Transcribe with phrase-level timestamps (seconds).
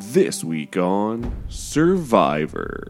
[0.00, 2.86] This week on Survivor.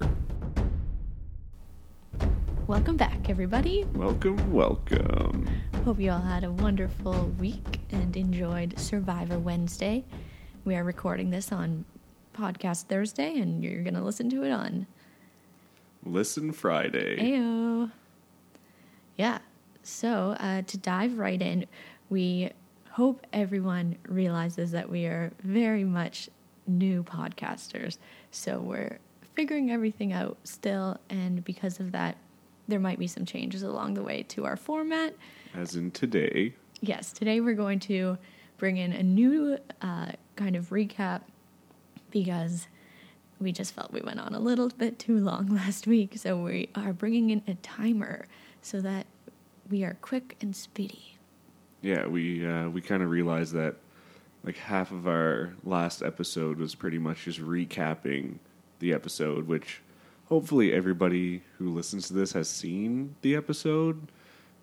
[2.67, 3.85] Welcome back, everybody.
[3.95, 5.49] Welcome, welcome.
[5.85, 10.05] Hope you all had a wonderful week and enjoyed Survivor Wednesday.
[10.65, 11.87] We are recording this on
[12.37, 14.87] Podcast Thursday, and you're going to listen to it on
[16.05, 17.17] Listen Friday.
[17.17, 17.91] Ayo.
[19.17, 19.39] Yeah.
[19.83, 21.67] So, uh, to dive right in,
[22.11, 22.51] we
[22.91, 26.29] hope everyone realizes that we are very much
[26.69, 27.99] new podcasters.
[28.31, 28.99] So, we're
[29.35, 30.99] figuring everything out still.
[31.11, 32.17] And because of that,
[32.67, 35.15] there might be some changes along the way to our format.
[35.55, 36.55] As in today.
[36.81, 38.19] Yes, today we're going to
[38.59, 41.23] bring in a new uh, kind of recap
[42.11, 42.67] because
[43.41, 46.17] we just felt we went on a little bit too long last week.
[46.17, 48.27] So we are bringing in a timer
[48.61, 49.07] so that
[49.71, 51.17] we are quick and speedy.
[51.81, 53.77] Yeah, we uh, we kind of realized that
[54.45, 58.39] like half of our last episode was pretty much just recapping
[58.79, 59.81] the episode, which
[60.27, 64.09] hopefully everybody who listens to this has seen the episode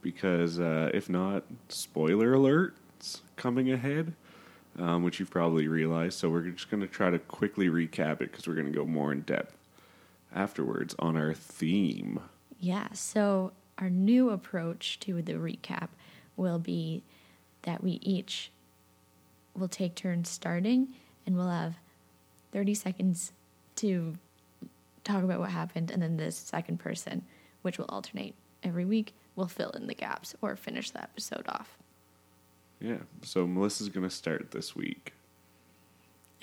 [0.02, 4.14] because uh, if not, spoiler alerts coming ahead,
[4.78, 6.20] um, which you've probably realized.
[6.20, 8.86] So we're just going to try to quickly recap it because we're going to go
[8.86, 9.58] more in depth
[10.34, 12.20] afterwards on our theme.
[12.60, 15.90] Yeah, so our new approach to the recap
[16.38, 17.04] will be
[17.64, 18.52] that we each
[19.56, 20.90] will take turns starting
[21.26, 21.76] and we'll have
[22.52, 23.32] 30 seconds
[23.78, 24.16] to
[25.04, 25.92] talk about what happened.
[25.92, 27.24] And then the second person
[27.62, 31.78] which will alternate every week will fill in the gaps or finish the episode off.
[32.80, 35.14] Yeah, so Melissa's going to start this week.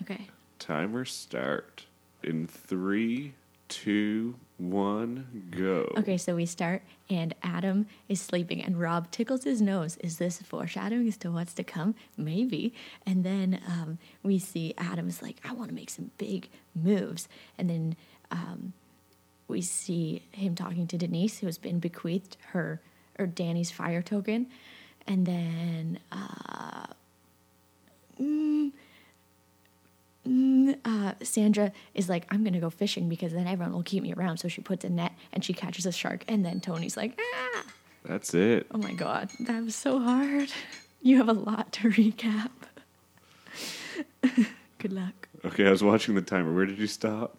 [0.03, 0.29] okay.
[0.59, 1.87] Timer start
[2.23, 3.35] in three,
[3.69, 4.37] two,
[4.71, 5.93] one, go.
[5.97, 9.97] okay so we start and adam is sleeping and rob tickles his nose.
[9.99, 11.95] Is this foreshadowing as to what's to come?
[12.17, 12.73] Maybe.
[13.07, 17.29] And then um, we see adam's like i want to make some big moves.
[17.59, 17.97] And then
[18.31, 18.73] um,
[19.49, 22.81] we see him talking to denise who has been bequeathed her
[23.19, 24.47] or Danni's fire token.
[25.07, 26.87] And then uh,
[28.21, 28.73] mm,
[30.27, 34.39] uh, Sandra is like, I'm gonna go fishing because then everyone will keep me around.
[34.39, 36.25] So she puts a net and she catches a shark.
[36.29, 37.65] And then Tony's like, ah!
[38.05, 38.67] That's it.
[38.73, 40.51] Oh my god, that was so hard.
[41.05, 42.51] You have a lot to recap.
[44.79, 45.27] Good luck.
[45.45, 46.55] Okay, I was watching the timer.
[46.55, 47.39] Where did you stop?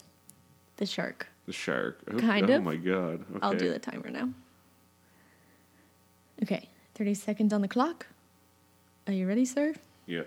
[0.76, 1.28] The shark.
[1.46, 2.02] The shark.
[2.12, 2.64] Oh, Kind oh of.
[2.64, 3.22] my god.
[3.22, 3.40] Okay.
[3.42, 4.28] I'll do the timer now.
[6.42, 8.08] Okay, 30 seconds on the clock.
[9.08, 9.76] Are you ready, sir?
[10.08, 10.24] Yeah.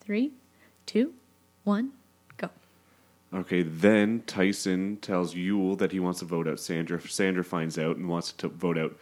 [0.00, 0.32] Three,
[0.84, 1.14] two,
[1.68, 1.92] one,
[2.38, 2.48] go.
[3.32, 7.00] Okay, then Tyson tells Yul that he wants to vote out Sandra.
[7.00, 8.96] Sandra finds out and wants to vote out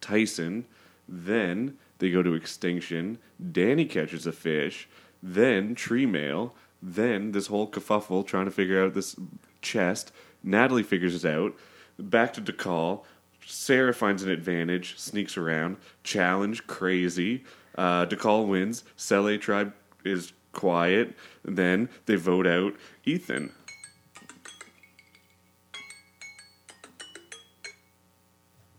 [0.00, 0.66] Tyson.
[1.08, 3.18] Then they go to extinction.
[3.40, 4.88] Danni catches a fish.
[5.22, 6.54] Then tree mail.
[6.82, 9.16] Then this whole kerfuffle trying to figure out this
[9.62, 10.12] chest.
[10.42, 11.54] Natalie figures it out.
[11.98, 13.04] Back to Dakal.
[13.46, 15.76] Sarah finds an advantage, sneaks around.
[16.02, 17.44] Challenge, crazy.
[17.78, 18.82] Uh, Dakal wins.
[18.96, 19.72] Sele tribe
[20.04, 21.14] is quiet.
[21.44, 22.74] Then they vote out
[23.04, 23.52] Ethan.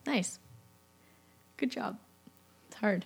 [0.06, 0.40] Nice.
[1.56, 1.98] Good job.
[2.68, 3.06] It's hard.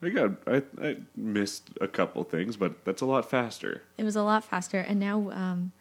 [0.00, 3.82] I got I, I missed a couple things, but that's a lot faster.
[3.98, 5.72] It was a lot faster, and now um,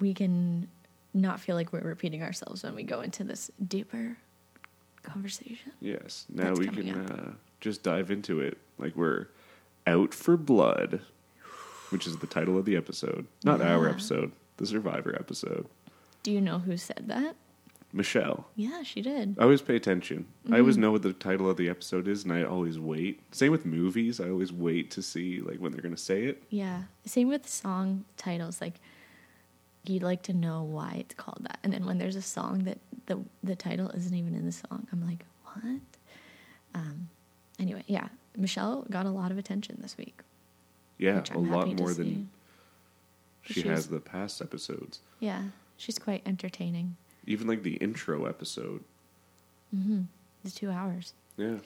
[0.00, 0.66] we can
[1.14, 4.16] not feel like we're repeating ourselves when we go into this deeper
[5.04, 5.72] conversation.
[5.80, 6.26] Yes.
[6.28, 8.58] Now we can uh, just dive into it.
[8.78, 9.28] Like we're
[9.86, 11.00] out for blood,
[11.90, 13.26] which is the title of the episode.
[13.44, 15.66] Not our episode, the Survivor episode.
[16.22, 17.36] Do you know who said that?
[17.92, 18.46] Michelle.
[18.56, 19.36] Yeah, she did.
[19.38, 20.26] I always pay attention.
[20.44, 20.54] I Mm-hmm.
[20.60, 23.20] always know what the title of the episode is, and I always wait.
[23.34, 24.20] Same with movies.
[24.20, 26.42] I always wait to see like when they're gonna say it.
[26.50, 26.82] Yeah.
[27.06, 28.60] Same with song titles.
[28.60, 28.80] Like,
[29.84, 31.58] you'd like to know why it's called that.
[31.62, 34.86] And then when there's a song that the, the title isn't even in the song,
[34.92, 35.80] I'm like, what?
[36.74, 37.08] Um,
[37.60, 38.08] anyway, yeah.
[38.36, 40.20] Michelle got a lot of attention this week.
[40.98, 42.30] Yeah, a lot more than
[43.42, 45.00] she She has was- the past episodes.
[45.20, 45.42] Yeah.
[45.76, 46.96] She's quite entertaining.
[47.26, 48.82] Even like the intro episode.
[49.74, 50.02] Mm-hmm.
[50.44, 51.12] The two hours.
[51.36, 51.56] Yeah.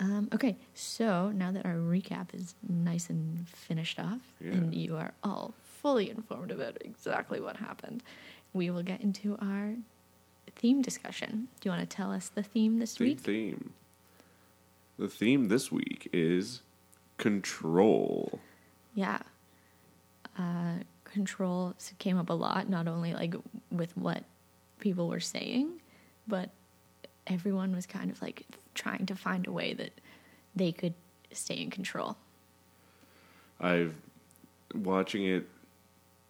[0.00, 4.52] Um, okay, so now that our recap is nice and finished off, Yeah.
[4.52, 8.02] and you are all fully informed about exactly what happened,
[8.52, 9.74] we will get into our
[10.56, 11.48] theme discussion.
[11.60, 13.20] Do you want to tell us the theme this Big week?
[13.20, 13.72] theme.
[14.98, 16.62] The theme this week is
[17.18, 18.40] control.
[18.94, 19.18] Yeah.
[20.38, 23.34] Uh, control came up a lot, not only like
[23.70, 24.24] with what
[24.80, 25.80] people were saying,
[26.26, 26.50] but
[27.26, 29.92] everyone was kind of like trying to find a way that
[30.54, 30.94] they could
[31.32, 32.16] stay in control.
[33.60, 33.94] I've
[34.74, 35.48] watching it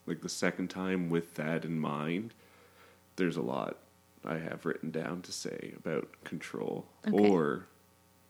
[0.06, 2.34] like the second time with that in mind,
[3.16, 3.78] there's a lot
[4.24, 6.86] I have written down to say about control.
[7.06, 7.16] Okay.
[7.16, 7.66] Or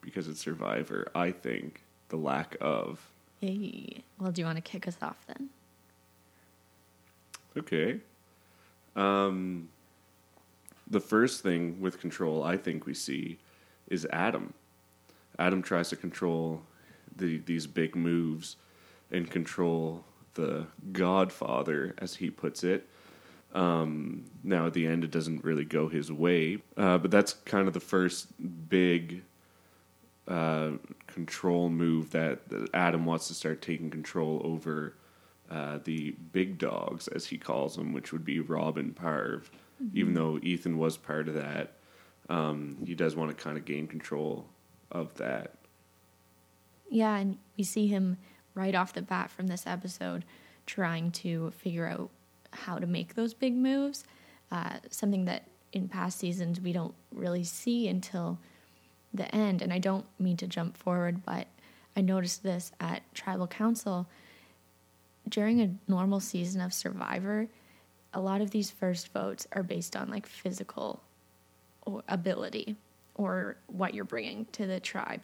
[0.07, 3.11] because it's Survivor, I think the lack of.
[3.41, 4.05] Hey.
[4.19, 5.51] Well, do you want to kick us off then?
[7.59, 7.99] Okay.
[8.95, 9.69] Um,
[10.87, 13.39] the first thing with control I think we see
[13.89, 14.55] is Adam.
[15.41, 16.63] Adam tries to control
[17.17, 18.57] the, these big moves
[19.11, 20.05] and control
[20.35, 22.87] the Godfather, as he puts it.
[23.55, 27.67] Um, now, at the end, it doesn't really go his way, uh, but that's kind
[27.67, 28.29] of the first
[28.69, 29.23] big
[30.29, 30.73] uh,
[31.07, 32.41] control move that,
[32.75, 34.95] Adam wants to start taking control over
[35.51, 39.45] uh, the big dogs, as he calls them, which would be Rob and Parv.
[39.93, 41.75] Even though Ethan was part of that,
[42.31, 44.47] um, he does want to kind of gain control
[44.91, 45.55] of that.
[46.89, 48.17] Yeah, and we see him
[48.55, 50.25] right off the bat from this episode
[50.65, 52.11] trying to figure out
[52.53, 54.05] how to make those big moves.
[54.51, 58.39] Uh, something that in past seasons we don't really see until
[59.17, 59.63] the end.
[59.63, 61.47] And I don't mean to jump forward, but
[61.97, 64.07] I noticed this at Tribal Council.
[65.29, 67.49] During a normal season of Survivor,
[68.13, 71.03] a lot of these first votes are based on like physical
[72.09, 72.77] ability
[73.15, 75.21] or what you're bringing to the tribe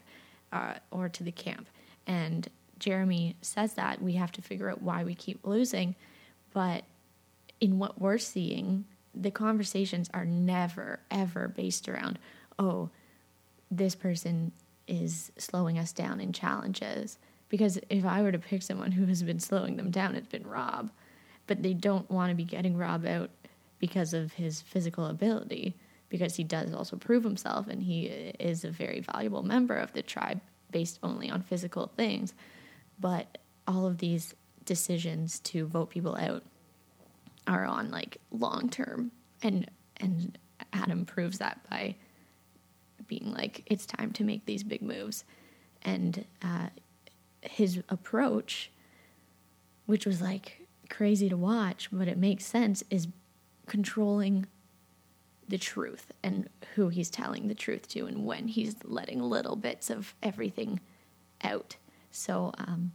[0.52, 1.68] uh, or to the camp.
[2.06, 2.48] And
[2.78, 5.94] Jeremy says that we have to figure out why we keep losing.
[6.52, 6.84] But
[7.60, 8.84] in what we're seeing,
[9.14, 12.18] the conversations are never, ever based around,
[12.58, 12.90] oh,
[13.72, 14.52] this person
[14.86, 17.18] is slowing us down in challenges.
[17.48, 20.46] Because if I were to pick someone who has been slowing them down, it's been
[20.46, 20.90] Rob.
[21.46, 23.30] But they don't want to be getting Rob out
[23.78, 25.74] because of his physical ability,
[26.08, 28.06] because he does also prove himself and he
[28.38, 30.40] is a very valuable member of the tribe
[30.70, 32.34] based only on physical things.
[33.00, 34.34] But all of these
[34.64, 36.44] decisions to vote people out
[37.46, 39.10] are on like long term
[39.42, 40.38] and and
[40.72, 41.96] Adam proves that by
[43.12, 45.24] being like it's time to make these big moves.
[45.82, 46.68] And uh,
[47.42, 48.70] his approach
[49.86, 53.08] which was like crazy to watch but it makes sense is
[53.66, 54.46] controlling
[55.48, 59.90] the truth and who he's telling the truth to and when he's letting little bits
[59.90, 60.80] of everything
[61.42, 61.76] out.
[62.10, 62.92] So um,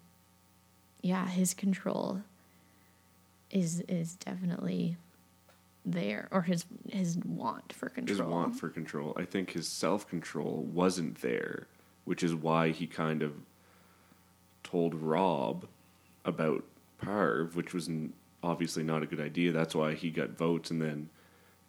[1.02, 2.22] yeah his control
[3.52, 4.98] is is definitely
[5.92, 9.14] there or his his want for control His want for control.
[9.18, 11.68] I think his self control wasn't there,
[12.06, 13.34] which is why he kind of
[14.64, 15.68] told Rob
[16.26, 16.64] about
[17.02, 17.90] Parv, which was
[18.44, 19.52] obviously not a good idea.
[19.52, 21.10] That's why he got votes, and then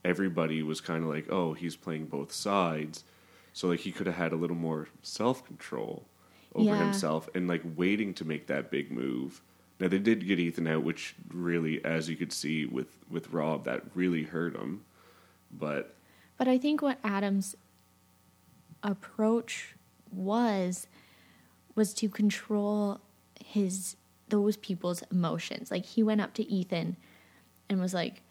[0.05, 3.05] everybody was kind of like, "Oh, he's playing both sides."
[3.53, 6.07] So like he could have had a little more self control
[6.55, 6.83] over Yeah.
[6.85, 9.43] himself and like waiting to make that big move.
[9.81, 13.65] Now they did get Ethan out, which really, as you could see with with Rob,
[13.65, 14.85] that really hurt him.
[15.51, 15.95] But
[16.37, 17.57] But I think what Adam's
[18.83, 19.75] approach
[20.11, 20.87] was
[21.75, 23.01] was to control
[23.45, 23.97] his
[24.29, 25.71] those people's emotions.
[25.71, 26.97] Like he went up to Ethan
[27.69, 28.23] and was like,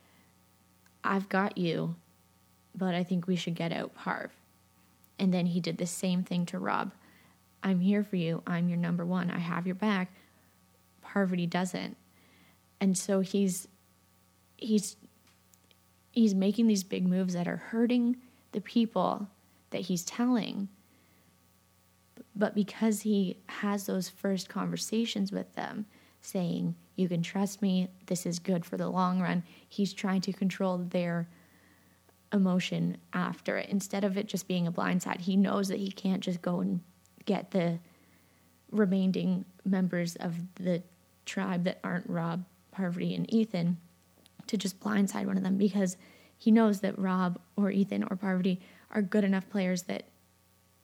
[1.03, 1.95] "I've got you,
[2.75, 4.31] but I think we should get out Parv."
[5.17, 6.91] And then he did the same thing to Rob.
[7.63, 8.43] I'm here for you.
[8.45, 9.31] I'm your number one.
[9.31, 10.13] I have your back.
[11.17, 11.97] Parvati doesn't.
[12.79, 13.67] And so he's
[14.55, 14.97] he's
[16.11, 18.17] he's making these big moves that are hurting
[18.51, 19.27] the people
[19.71, 20.69] that he's telling.
[22.35, 25.87] But because he has those first conversations with them,
[26.21, 30.33] saying, You can trust me, this is good for the long run, he's trying to
[30.33, 31.27] control their
[32.31, 33.69] emotion after it.
[33.69, 36.81] Instead of it just being a blindside, he knows that he can't just go and
[37.25, 37.79] get the
[38.69, 40.83] remaining members of the
[41.27, 43.77] tribe that aren't Rob, Parvati, and Ethan
[44.47, 45.97] to just blindside one of them because
[46.37, 48.59] he knows that Rob or Ethan or Parvati
[48.91, 50.05] are good enough players that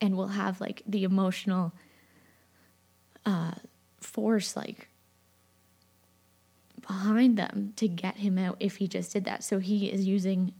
[0.01, 1.71] and will have like the emotional
[3.25, 3.53] uh,
[4.01, 4.89] force like
[6.85, 9.43] behind them to get him out if he just did that.
[9.43, 10.53] So he is using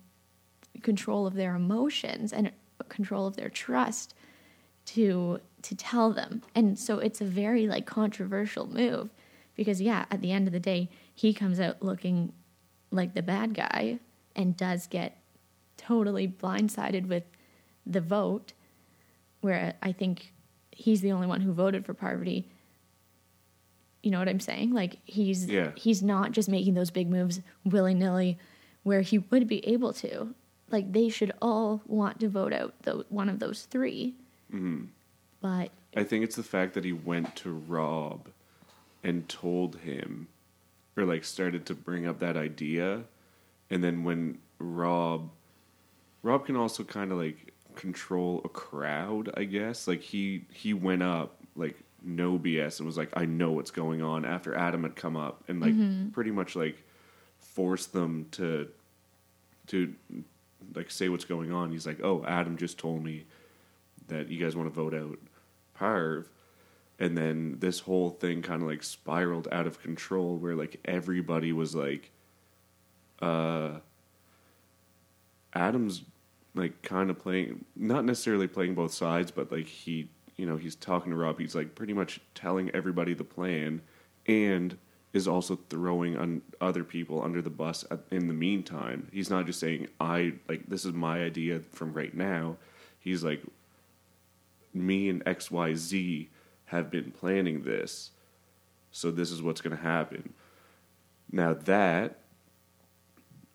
[0.81, 2.51] control of their emotions and
[2.89, 4.13] control of their trust
[4.85, 6.41] to to tell them.
[6.55, 9.09] And so it's a very like controversial move
[9.55, 12.33] because yeah, at the end of the day, he comes out looking
[12.91, 13.99] like the bad guy
[14.35, 15.17] and does get
[15.77, 17.23] totally blindsided with
[17.85, 18.53] the vote
[19.41, 20.33] where I think
[20.71, 22.49] he's the only one who voted for Parvati.
[24.01, 24.73] You know what I'm saying?
[24.73, 25.71] Like he's Yeah.
[25.75, 28.37] he's not just making those big moves willy nilly,
[28.83, 30.33] where he would be able to.
[30.69, 34.13] Like they should all want to vote out the one of those 3
[34.53, 34.85] mm-hmm.
[35.41, 38.29] But I think it's the fact that he went to Rob
[39.03, 40.27] and told him
[40.95, 43.03] or like started to bring up that idea,
[43.69, 45.29] and then when Rob,
[46.21, 49.87] Rob can also kind of like control a crowd, I guess.
[49.87, 54.01] Like he he went up like no BS and was like, I know what's going
[54.01, 56.09] on after Adam had come up and like mm-hmm.
[56.09, 56.83] pretty much like
[57.39, 58.69] forced them to
[59.67, 59.93] to
[60.75, 61.71] like say what's going on.
[61.71, 63.25] He's like, Oh, Adam just told me
[64.07, 65.17] that you guys want to vote out
[65.79, 66.25] Parv.
[66.99, 71.51] And then this whole thing kind of like spiraled out of control where like everybody
[71.51, 72.11] was like,
[73.21, 73.79] uh,
[75.53, 76.03] Adam's
[76.55, 80.75] like kind of playing, not necessarily playing both sides, but like he, you know, he's
[80.75, 81.39] talking to Rob.
[81.39, 83.81] He's like pretty much telling everybody the plan
[84.27, 84.77] and
[85.13, 89.07] is also throwing on other people under the bus in the meantime.
[89.11, 92.57] He's not just saying, I, like, this is my idea from right now.
[92.99, 93.41] He's like,
[94.73, 96.29] me and XYZ
[96.73, 98.11] have been planning this,
[98.91, 100.33] so this is what's going to happen.
[101.31, 102.19] Now, that,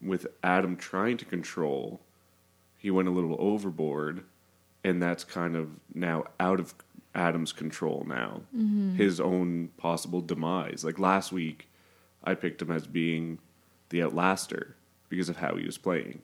[0.00, 2.00] with Adam trying to control,
[2.76, 4.24] he went a little overboard,
[4.84, 6.74] and that's kind of now out of
[7.14, 8.42] Adam's control now.
[8.56, 8.94] Mm-hmm.
[8.94, 10.84] His own possible demise.
[10.84, 11.68] Like last week,
[12.22, 13.38] I picked him as being
[13.90, 14.76] the outlaster
[15.08, 16.22] because of how he was playing.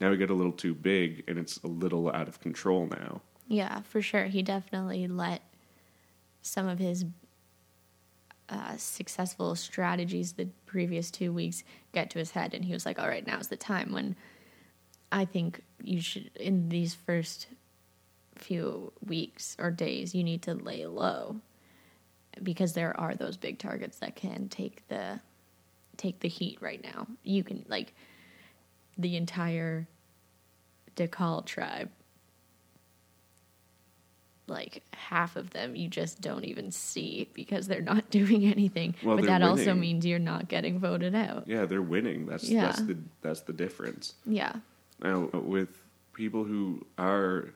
[0.00, 3.20] Now he got a little too big, and it's a little out of control now.
[3.48, 4.26] Yeah, for sure.
[4.26, 5.42] He definitely let
[6.42, 7.04] some of his
[8.48, 12.98] uh, successful strategies the previous two weeks get to his head, and he was like,
[12.98, 14.16] "All right, now's the time when
[15.12, 17.46] I think you should in these first
[18.36, 21.36] few weeks or days you need to lay low
[22.42, 25.20] because there are those big targets that can take the
[25.96, 27.06] take the heat right now.
[27.22, 27.94] You can like
[28.96, 29.86] the entire
[30.96, 31.90] Dakal tribe
[34.50, 38.94] like half of them you just don't even see because they're not doing anything.
[39.02, 41.44] Well, but that also means you're not getting voted out.
[41.46, 42.26] Yeah, they're winning.
[42.26, 42.62] That's Yeah.
[42.66, 44.14] that's the that's the difference.
[44.26, 44.56] Yeah.
[45.02, 47.54] Now, with people who are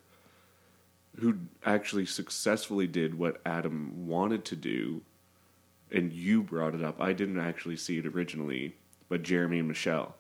[1.21, 5.03] who actually successfully did what Adam wanted to do,
[5.93, 7.01] and you brought it up.
[7.01, 8.75] I didn't actually see it originally,
[9.09, 10.17] but Jeremy and Michelle.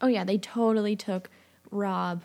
[0.00, 1.30] Oh yeah, they totally took
[1.70, 2.22] Rob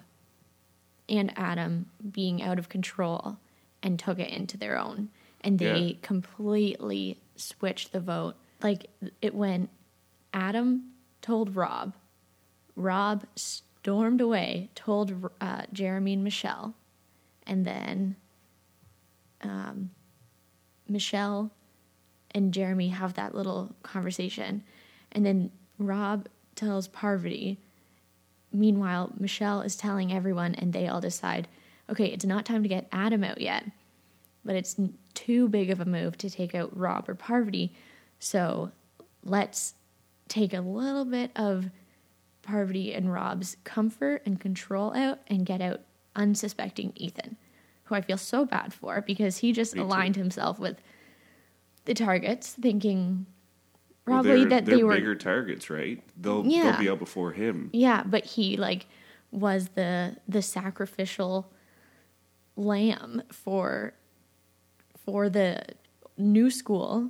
[1.10, 3.38] and Adam being out of control
[3.82, 5.10] and took it into their own.
[5.42, 5.94] And they Yeah.
[6.02, 8.36] completely switched the vote.
[8.62, 8.88] Like
[9.22, 9.70] it went
[10.34, 10.92] Adam
[11.22, 11.94] told Rob,
[12.76, 16.74] Rob stormed away, told uh, Jeremy and Michelle,
[17.46, 18.16] and then
[19.42, 19.92] um,
[20.88, 21.52] Michelle
[22.32, 24.64] and Jeremy have that little conversation.
[25.12, 27.60] And then Rob tells Parvati.
[28.54, 31.48] Meanwhile, Michelle is telling everyone, and they all decide
[31.90, 33.66] okay, it's not time to get Adam out yet,
[34.46, 34.78] but it's
[35.14, 37.74] too big of a move to take out Rob or Parvati.
[38.20, 38.72] So
[39.24, 39.74] let's
[40.30, 41.70] take a little bit of
[42.42, 45.82] Parvati and Rob's comfort and control out and get out
[46.16, 47.38] unsuspecting Ethan,
[47.86, 49.86] who I feel so bad for because he just Me too.
[49.86, 50.78] aligned himself with
[51.86, 53.26] the targets, thinking
[54.06, 56.02] probably they're, that they were bigger targets, right?
[56.20, 56.64] They'll Yeah.
[56.72, 57.70] they'll be out before him.
[57.74, 58.86] yeah, but he like
[59.32, 61.52] was the the sacrificial
[62.56, 63.94] lamb for
[65.06, 65.64] for the
[66.18, 67.10] new school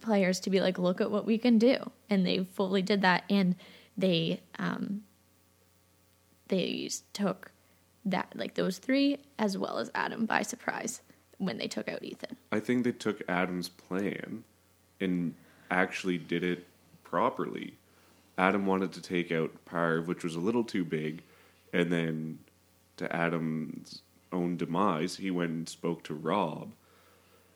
[0.00, 1.76] players to be like, look at what we can do,
[2.10, 3.54] and they fully did that, and
[3.96, 5.02] they um
[6.48, 7.52] they took
[8.04, 11.00] that like those three as well as Adam by surprise
[11.38, 12.36] when they took out Ethan.
[12.50, 14.44] I think they took Adam's plan
[15.00, 15.34] and
[15.72, 16.66] actually did it
[17.04, 17.74] properly.
[18.38, 21.22] Adam wanted to take out Parv, which was a little too big,
[21.72, 22.38] and then
[22.96, 24.02] to Adam's
[24.32, 26.72] own demise, he went and spoke to Rob.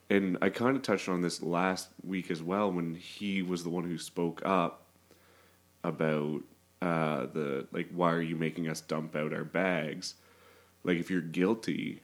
[0.09, 3.71] And I kind of touched on this last week as well when he was the
[3.71, 4.83] one who spoke up
[5.83, 6.43] about
[6.83, 10.15] uh, the like, why are you making us dump out our bags?
[10.85, 12.03] Like, if you're guilty,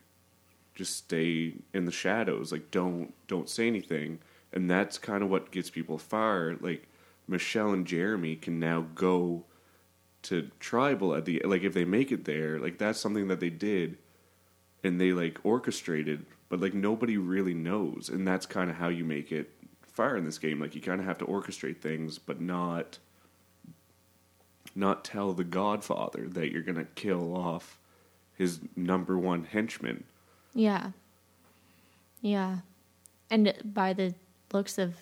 [0.74, 4.18] just stay in the shadows like don't don't say anything
[4.52, 6.88] and that's kind of what gets people far like
[7.26, 9.44] michelle and jeremy can now go
[10.22, 13.50] to tribal at the like if they make it there like that's something that they
[13.50, 13.98] did
[14.84, 19.04] and they like orchestrated but like nobody really knows and that's kind of how you
[19.04, 19.50] make it
[19.82, 22.98] far in this game like you kind of have to orchestrate things but not
[24.74, 27.78] not tell the godfather that you're to kill off
[28.34, 30.04] his number one henchman
[30.54, 30.90] Yeah.
[32.20, 32.58] Yeah.
[33.30, 34.14] And by the
[34.52, 34.94] looks of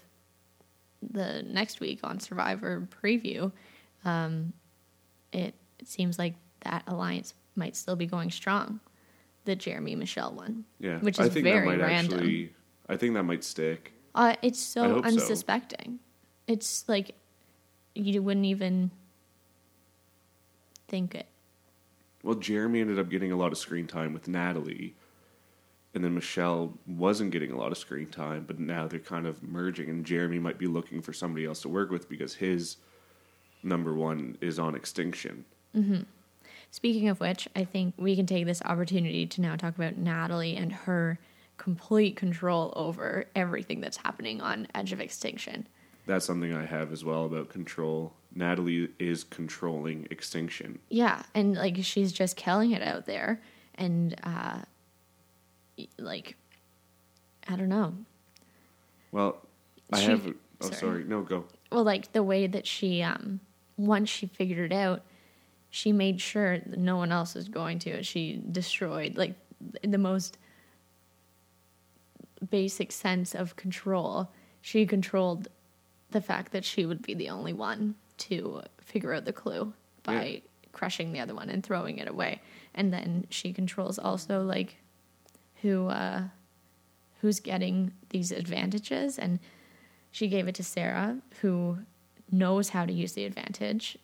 [1.03, 3.53] the next week on Survivor preview,
[4.05, 4.53] um,
[5.33, 8.81] it, it seems like that alliance might still be going strong.
[9.47, 10.65] The Jeremy Michelle one.
[10.79, 12.19] Yeah, Which I is think very that might random.
[12.19, 12.53] actually.
[12.89, 13.93] I think that might stick.
[14.15, 15.11] Uh, it's so hope so.
[15.11, 15.99] unsuspecting.
[16.47, 17.15] It's like
[17.95, 18.91] you wouldn't even
[20.89, 21.27] think it.
[22.23, 24.95] Well, Jeremy ended up getting a lot of screen time with Natalie,
[25.95, 29.43] and then Michelle wasn't getting a lot of screen time, but now they're kind of
[29.43, 32.77] merging, and Jeremy might be looking for somebody else to work with because his
[33.63, 35.45] number one is on extinction.
[36.71, 40.57] Speaking of which, I think we can take this opportunity to now talk about Natalie
[40.57, 41.19] and her
[41.57, 45.67] complete control over everything that's happening on Edge of Extinction.
[46.07, 48.15] That's something I have as well about control.
[48.35, 50.79] Natalie is controlling extinction.
[50.89, 53.43] Yeah, and like she's just killing it out there,
[53.75, 54.61] and uh,
[55.99, 56.37] like
[57.49, 57.95] I don't know.
[59.13, 59.41] Well,
[59.93, 60.27] I She- have.
[60.61, 60.77] Oh, sorry.
[60.77, 61.05] sorry.
[61.05, 61.47] No, go.
[61.73, 63.41] Well, like the way that she, um,
[63.79, 65.03] once she figured it out,
[65.71, 68.03] she made sure that no one else was going to.
[68.03, 69.35] She destroyed like
[69.83, 70.37] the most
[72.51, 74.31] basic sense of control.
[74.61, 75.49] She controlled
[76.11, 79.73] the fact that she would be the only one to figure out the clue
[80.03, 80.41] by Yeah.
[80.73, 82.41] crushing the other one and throwing it away.
[82.75, 84.77] And then she controls also like
[85.63, 86.23] who uh,
[87.21, 89.39] who's getting these advantages and
[90.11, 91.79] she gave it to Sarah, who
[92.31, 93.97] knows how to use the advantage.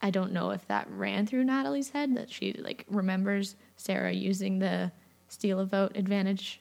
[0.00, 4.58] I don't know if that ran through Natalie's head that she like remembers Sarah using
[4.58, 4.92] the
[5.28, 6.60] steal a vote advantage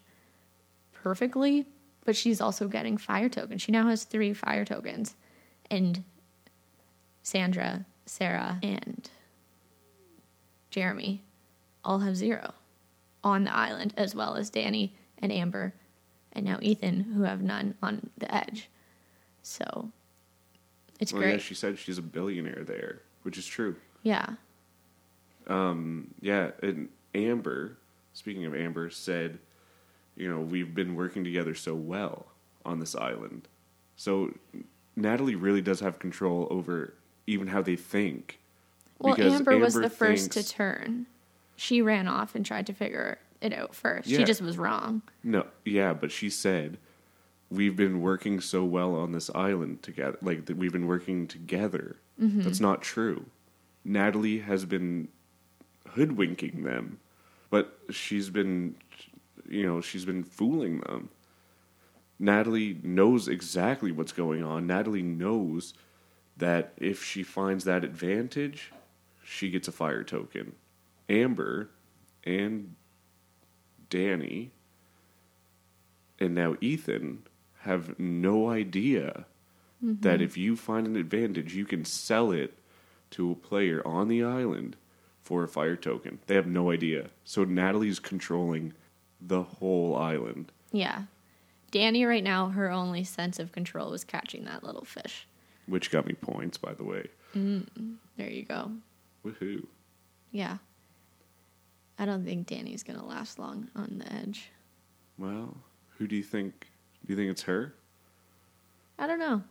[0.94, 1.66] perfectly,
[2.06, 3.62] but she's also getting fire tokens.
[3.62, 5.16] She now has three fire tokens,
[5.70, 6.04] and
[7.24, 9.10] Sandra, Sarah, and
[10.70, 11.24] Jeremy
[11.84, 12.54] all have zero
[13.24, 15.74] on the island, as well as Danni and Amber,
[16.34, 18.70] and now Ethan, who have none on the edge.
[19.44, 19.92] So
[21.00, 21.32] it's Well, great.
[21.34, 23.76] yeah, she said she's a billionaire there, which is true.
[24.04, 24.36] yeah.
[25.48, 27.78] Um, Yeah, and Amber,
[28.14, 29.40] speaking of Amber, said,
[30.16, 32.28] you know, we've been working together so well
[32.64, 33.48] on this island.
[33.96, 34.34] So
[34.96, 36.94] Natalie really does have control over
[37.28, 38.40] even how they think.
[39.00, 41.08] Well, Because Amber, was Amber the first to turn.
[41.62, 44.10] She ran off and tried to figure it out first.
[44.10, 45.04] She just was wrong.
[45.24, 46.80] No, yeah, but she said,
[47.52, 50.18] we've been working so well on this island together.
[50.24, 51.98] Like, that we've been working together.
[52.20, 52.42] Mm-hmm.
[52.42, 53.28] That's not true.
[53.86, 55.10] Natalie has been
[55.90, 57.00] hoodwinking them,
[57.52, 58.76] but she's been,
[59.48, 61.10] you know, she's been fooling them.
[62.18, 64.66] Natalie knows exactly what's going on.
[64.66, 65.76] Natalie knows
[66.38, 68.72] that if she finds that advantage,
[69.24, 70.54] she gets a fire token.
[71.12, 71.70] Amber
[72.24, 72.76] and
[73.90, 74.52] Danni
[76.20, 77.24] and now Ethan
[77.60, 79.26] have no idea
[79.82, 80.24] that mm-hmm.
[80.24, 82.58] if you find an advantage, you can sell it
[83.12, 84.76] to a player on the island
[85.24, 86.20] for a fire token.
[86.28, 87.10] They have no idea.
[87.24, 88.74] So Natalie's controlling
[89.20, 90.52] the whole island.
[90.72, 91.04] Yeah.
[91.72, 95.28] Danni, right now, her only sense of control was catching that little fish.
[95.66, 97.08] Which got me points, by the way.
[97.36, 97.94] Mm-hmm.
[98.18, 98.72] There you go.
[99.26, 99.66] Woohoo.
[100.32, 100.58] Yeah.
[102.02, 104.50] I don't think Danni's to last long on the edge.
[105.20, 105.56] Well,
[106.00, 106.68] who do you think?
[107.06, 107.76] Do you think it's her?
[108.98, 109.44] I don't know.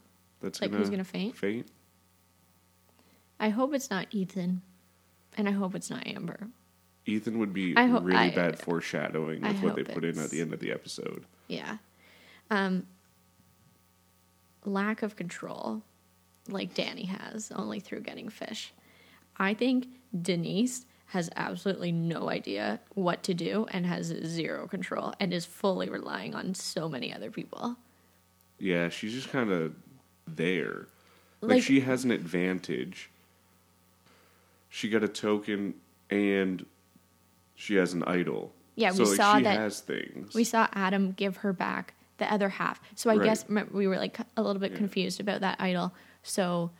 [0.43, 1.37] That's Like, gonna who's gonna faint?
[1.37, 1.69] Faint.
[3.39, 4.63] I hope it's not Ethan.
[5.37, 6.49] And I hope it's not Amber.
[7.07, 10.19] Ethan would be I hope- really I- bad foreshadowing I with what they put in
[10.19, 11.25] at the end of the episode.
[11.47, 11.79] Yeah.
[12.51, 12.85] Um,
[14.65, 15.83] lack of control,
[16.49, 18.73] like Danny has, only through getting fish.
[19.37, 19.87] I think
[20.21, 25.89] Denise has absolutely no idea what to do and has zero control and is fully
[25.89, 27.75] relying on so many other people.
[28.61, 29.75] Yeah, she's just kind of
[30.29, 30.87] there.
[31.41, 33.11] Like, Like- she has an advantage.
[34.69, 35.75] She got a token
[36.11, 36.65] and
[37.57, 38.53] she has an idol.
[38.77, 40.33] Yeah, so, we like, saw she that- has things.
[40.33, 42.81] We saw Adam give her back the other half.
[42.95, 43.25] So I Right.
[43.25, 44.79] guess we were like a little bit Yeah.
[44.79, 45.93] confused about that idol.
[46.23, 46.71] So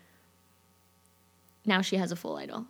[1.67, 2.67] now she has a full idol.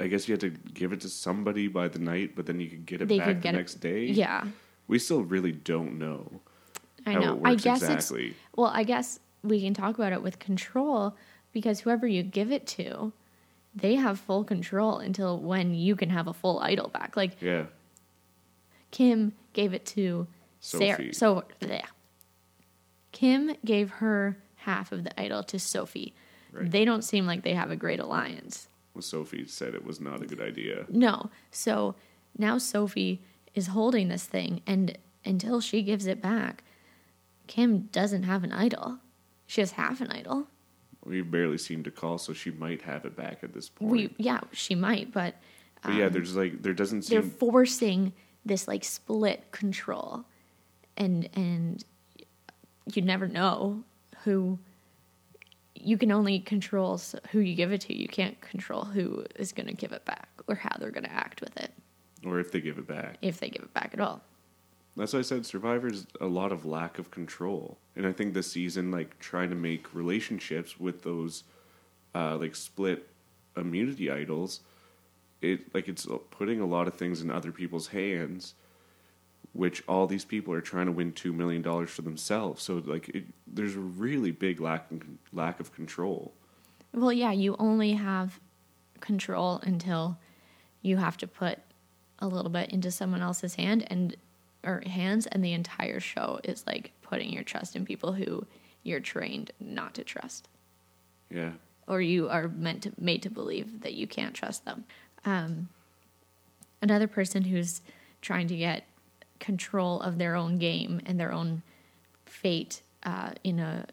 [0.00, 2.68] I guess you had to give it to somebody by the night, but then you
[2.68, 4.04] could get it They back could the get it- next day.
[4.06, 4.44] Yeah.
[4.88, 6.40] We still really don't know.
[7.06, 7.40] I how know.
[7.44, 8.28] I guess exactly.
[8.28, 8.68] it's well.
[8.72, 11.16] I guess we can talk about it with control
[11.52, 13.12] because whoever you give it to,
[13.74, 17.16] they have full control until when you can have a full idol back.
[17.16, 17.66] Like Yeah.
[18.90, 20.26] Kim gave it to
[20.60, 21.12] Sarah.
[21.14, 21.86] So yeah.
[23.12, 26.14] Kim gave her half of the idol to Sophie.
[26.52, 26.70] Right.
[26.70, 28.68] They don't seem like they have a great alliance.
[28.94, 30.86] Well, Sophie said it was not a good idea.
[30.88, 31.30] No.
[31.50, 31.94] So
[32.36, 33.22] now Sophie
[33.54, 36.64] is holding this thing, and until she gives it back,
[37.46, 38.98] Kim doesn't have an idol.
[39.46, 40.46] She has half an idol.
[41.04, 43.90] We've barely seen Dakal, so she might have it back at this point.
[43.90, 45.34] We yeah, she might, but
[45.82, 48.12] but yeah, um, there's like there doesn't seem they're forcing
[48.44, 50.24] this like split control,
[50.96, 51.84] and and
[52.94, 53.82] you never know
[54.24, 54.58] who
[55.82, 57.96] you can only control who you give it to.
[57.96, 61.12] You can't control who is going to give it back or how they're going to
[61.12, 61.72] act with it
[62.24, 63.18] or if they give it back.
[63.22, 64.22] if they give it back at all.
[64.96, 68.52] That's why I said Survivor's a lot of lack of control, and I think this
[68.52, 71.44] season, like trying to make relationships with those,
[72.14, 73.08] uh, like split
[73.56, 74.60] immunity idols,
[75.40, 78.54] it like it's putting a lot of things in other people's hands,
[79.52, 82.62] which all these people are trying to win two million dollars for themselves.
[82.62, 84.90] So like, it, there's a really big lack
[85.32, 86.32] lack of control.
[86.94, 88.40] Well, yeah, you only have
[89.00, 90.18] control until
[90.82, 91.58] you have to put
[92.18, 94.16] a little bit into someone else's hand and
[94.64, 98.46] or hands and the entire show is like putting your trust in people who
[98.84, 100.48] you're trained not to trust
[101.30, 101.52] Yeah,
[101.88, 104.84] or you are meant to made to believe that you can't trust them.
[105.24, 105.68] Um,
[106.80, 107.80] another person who's
[108.20, 108.84] trying to get
[109.42, 111.62] control of their own game and their own
[112.24, 113.84] fate uh, in a,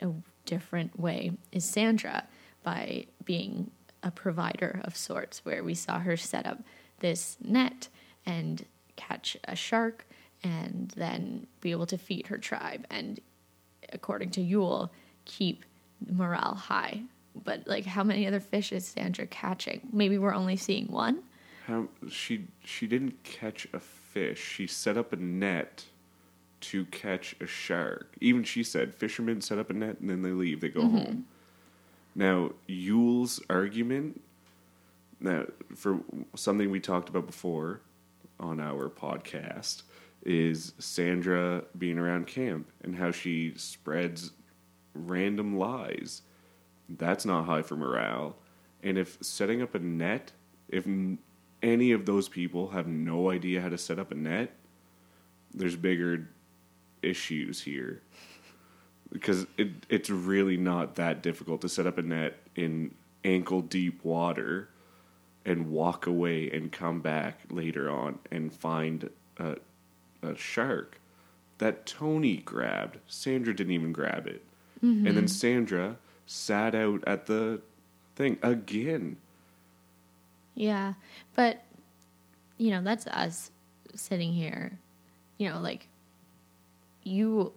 [0.00, 0.08] a
[0.46, 2.28] different way is Sandra
[2.62, 3.72] by being
[4.04, 6.60] a provider of sorts, where we saw her set up
[7.00, 7.88] this net
[8.24, 10.06] and catch a shark
[10.44, 13.20] and then be able to feed her tribe and
[13.92, 14.90] according to Yul,
[15.24, 15.64] keep
[16.08, 17.02] morale high.
[17.34, 19.88] But like, how many other fish is Sandra catching?
[19.92, 21.22] Maybe we're only seeing one.
[21.66, 23.80] how she she didn't catch a
[24.12, 24.40] fish.
[24.40, 25.84] She set up a net
[26.60, 28.14] to catch a shark.
[28.20, 30.60] Even she said fishermen set up a net and then they leave.
[30.60, 30.96] They go mm-hmm.
[30.96, 31.26] home.
[32.14, 34.20] Now Yul's argument,
[35.20, 36.00] now for
[36.36, 37.80] something we talked about before
[38.38, 39.82] on our podcast,
[40.24, 44.30] is Sandra being around camp and how she spreads
[44.94, 46.22] random lies.
[46.88, 48.36] That's not high for morale.
[48.82, 50.32] And if setting up a net,
[50.68, 50.86] if
[51.62, 54.54] any of those people have no idea how to set up a net,
[55.54, 56.28] there's bigger
[57.02, 58.02] issues here.
[59.12, 62.94] Because it, it's really not that difficult to set up a net in
[63.24, 64.68] ankle deep water
[65.44, 69.56] and walk away and come back later on and find a,
[70.22, 70.98] a shark
[71.58, 72.98] that Tony grabbed.
[73.06, 74.42] Sandra didn't even grab it.
[74.82, 75.06] Mm-hmm.
[75.06, 75.96] And then Sandra
[76.26, 77.60] sat out at the
[78.16, 79.16] thing again.
[80.54, 80.94] Yeah,
[81.34, 81.62] but
[82.58, 83.50] you know that's us
[83.94, 84.78] sitting here.
[85.38, 85.88] You know, like
[87.02, 87.52] you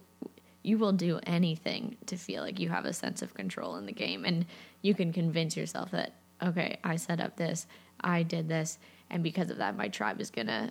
[0.62, 3.92] you will do anything to feel like you have a sense of control in the
[3.92, 4.46] game, and
[4.82, 7.66] you can convince yourself that okay, I set up this,
[8.00, 8.78] I did this,
[9.08, 10.70] and because of that, my tribe is gonna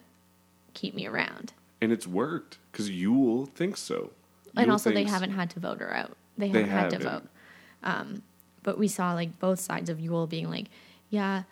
[0.73, 1.53] keep me around.
[1.81, 4.11] And it's worked because Yul thinks so.
[4.55, 6.17] and also they haven't had to vote her out.
[6.37, 7.21] They They haven't had to haven't.
[7.23, 7.29] vote.
[7.83, 8.23] Um,
[8.63, 10.67] but we saw like both sides of Yul being like,
[11.09, 11.43] yeah,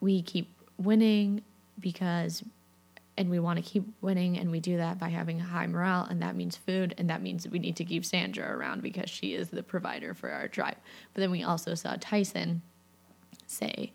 [0.00, 1.42] we keep winning
[1.80, 2.42] because,
[3.16, 6.22] and we want to keep winning, and we do that by having high morale, and
[6.22, 9.48] that means food, and that means we need to keep Sandra around because she is
[9.50, 10.76] the provider for our tribe.
[11.14, 12.62] But then we also saw Tyson
[13.46, 13.92] say,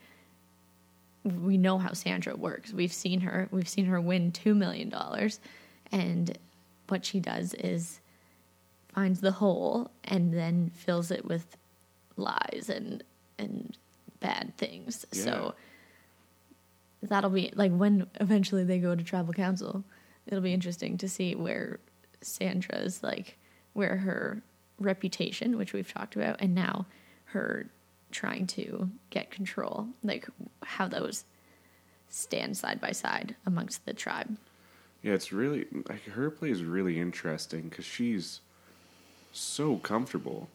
[1.23, 2.73] we know how Sandra works.
[2.73, 3.47] We've seen her.
[3.51, 5.39] We've seen her win two million dollars,
[5.91, 6.37] and
[6.89, 8.01] what she does is
[8.93, 11.57] finds the hole and then fills it with
[12.17, 13.03] lies and
[13.39, 13.77] and
[14.19, 15.05] bad things.
[15.11, 15.55] So
[17.03, 19.83] that'll be like when eventually they go to tribal council.
[20.25, 21.79] It'll be interesting to see where
[22.21, 23.37] Sandra's like
[23.73, 24.41] where her
[24.79, 26.85] reputation, which we've talked about, and now
[27.25, 27.67] her
[28.11, 30.27] trying to get control, like
[30.63, 31.25] how those
[32.09, 34.37] stand side by side amongst the tribe.
[35.01, 38.39] Yeah, it's really like her play is really interesting because she's
[39.33, 40.47] so comfortable.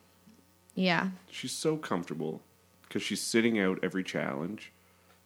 [0.74, 1.08] Yeah.
[1.30, 2.40] She's so comfortable
[2.82, 4.72] because she's sitting out every challenge,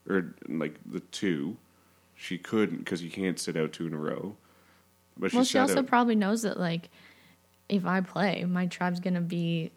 [0.08, 1.56] or like the two.
[2.14, 4.36] She couldn't because you can't sit out two in a row.
[5.16, 6.88] But Well, she she also out, probably knows that like
[7.68, 9.70] if I play, my tribe's gonna be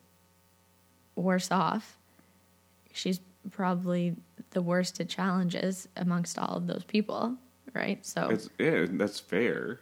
[1.16, 1.98] worse off.
[2.94, 3.20] She's
[3.52, 4.16] probably
[4.52, 7.36] the worst at challenges amongst all of those people,
[7.74, 8.06] right?
[8.06, 9.80] So It's, yeah, that's fair.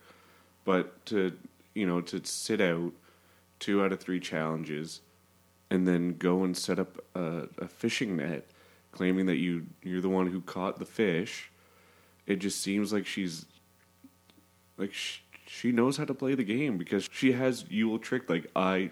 [0.66, 1.34] But to
[1.74, 2.94] you know to sit out
[3.60, 5.02] two out of three challenges,
[5.70, 8.46] and then go and set up a, a fishing net,
[8.94, 11.52] claiming that you you're the one who caught the fish,
[12.26, 13.46] it just seems like she's
[14.78, 18.30] like sh- she knows how to play the game because she has Yul tricked.
[18.30, 18.92] Like I,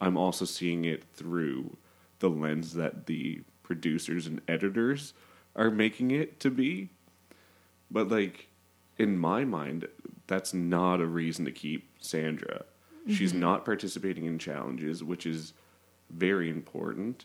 [0.00, 1.76] I'm also seeing it through
[2.18, 5.14] the lens that the producers and editors
[5.54, 6.90] are making it to be.
[7.90, 8.48] But like
[8.98, 9.88] in my mind,
[10.26, 12.64] that's not a reason to keep Sandra.
[13.08, 13.40] She's mm-hmm.
[13.40, 15.54] not participating in challenges, which is
[16.10, 17.24] very important,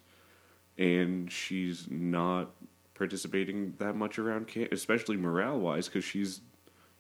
[0.78, 2.52] and she's not
[2.94, 6.42] participating that much around camp, especially morale wise, because she's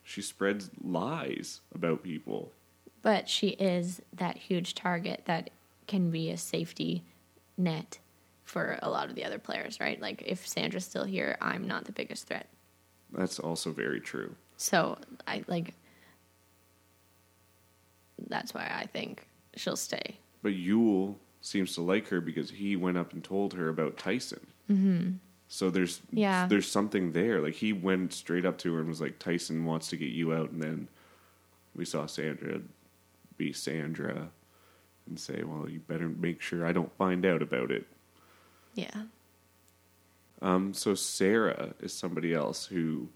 [0.04, 2.52] she spreads lies about people.
[3.02, 5.50] but she is that huge target that
[5.88, 7.04] can be a safety
[7.58, 8.00] net
[8.44, 10.02] for a lot of the other players, right?
[10.02, 12.48] Like if Sandra's still here, I'm not the biggest threat.
[13.12, 14.36] That's also very true.
[14.58, 15.74] So I like
[18.28, 20.18] that's why I think she'll stay.
[20.42, 24.46] But Yul seems to like her because he went up and told her about Tyson.
[24.70, 25.12] Mm-hmm.
[25.48, 26.46] So there's Yeah.
[26.48, 27.40] there's something there.
[27.42, 30.34] Like he went straight up to her and was like, "Tyson wants to get you
[30.34, 30.88] out," and then
[31.76, 32.62] we saw Sandra
[33.38, 34.30] be Sandra
[35.08, 37.86] and say, "Well, you better make sure I don't find out about it."
[38.74, 39.04] Yeah.
[40.42, 43.10] Um, so Sarah is somebody else who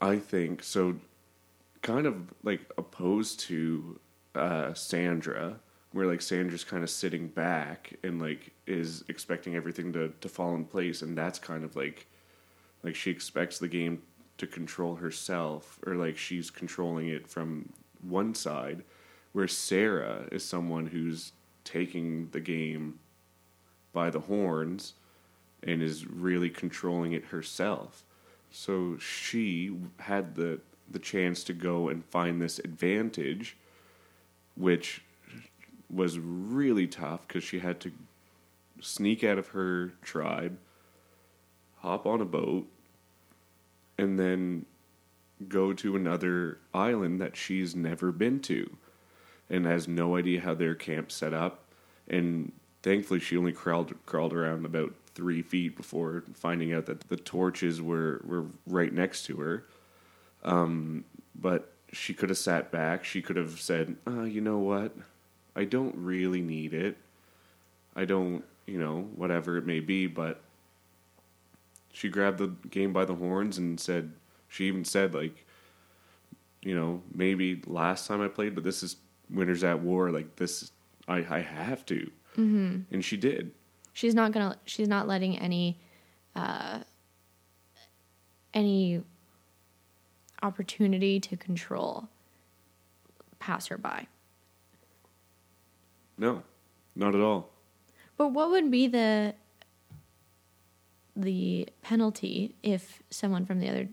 [0.00, 0.96] I think so
[1.82, 3.98] kind of like opposed to
[4.34, 5.60] uh, Sandra,
[5.92, 10.54] where like Sandra's kind of sitting back and like is expecting everything to, to fall
[10.54, 12.06] in place and that's kind of like
[12.82, 14.02] like she expects the game
[14.38, 18.82] to control herself or like she's controlling it from one side
[19.32, 21.32] where Sarah is someone who's
[21.64, 22.98] taking the game
[23.92, 24.94] by the horns
[25.62, 28.04] and is really controlling it herself.
[28.50, 33.56] So she had the the chance to go and find this advantage,
[34.56, 35.02] which
[35.92, 37.92] was really tough because she had to
[38.80, 40.56] sneak out of her tribe,
[41.78, 42.66] hop on a boat,
[43.98, 44.64] and then
[45.48, 48.76] go to another island that she's never been to
[49.50, 51.64] and has no idea how their camp's set up.
[52.08, 52.52] And
[52.82, 57.82] thankfully, she only crawled crawled around about three feet before finding out that the torches
[57.82, 59.64] were were right next to her.
[60.42, 63.04] Um, but she could have sat back.
[63.04, 64.96] She could have said, uh, "You know what?
[65.54, 66.96] I don't really need it.
[67.94, 70.40] I don't, you know, whatever it may be." But
[71.92, 74.12] she grabbed the game by the horns and said,
[74.52, 75.46] she even said like,
[76.60, 78.96] you know, maybe last time I played, but this is
[79.30, 80.10] Winners at War.
[80.10, 80.70] Like this,
[81.08, 82.80] I I have to, mm-hmm.
[82.90, 83.52] and she did.
[83.94, 84.58] She's not gonna.
[84.64, 85.80] She's not letting any,
[86.36, 86.80] uh,
[88.54, 89.02] any
[90.42, 92.08] opportunity to control
[93.38, 94.06] pass her by.
[96.18, 96.42] No,
[96.94, 97.50] not at all.
[98.16, 99.34] But what would be the
[101.16, 103.88] the penalty if someone from the other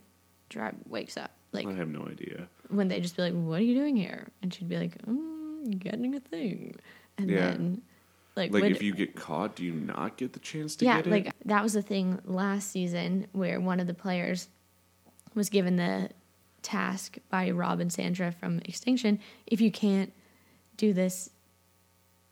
[0.50, 1.32] tribe wakes up?
[1.52, 2.48] Like I have no idea.
[2.70, 5.80] when they just be like, "What are you doing here?" and she'd be like, mm,
[5.80, 6.76] "Getting a thing,"
[7.18, 7.40] and Yeah.
[7.52, 7.82] then
[8.36, 10.98] like Like would- if you get caught, do you not get the chance to yeah,
[10.98, 11.10] get it?
[11.10, 14.48] like that was the thing last season where one of the players
[15.34, 16.10] was given the
[16.62, 19.20] task by Rob and Sandra from Extinction.
[19.48, 20.14] If you can't
[20.78, 21.32] do this,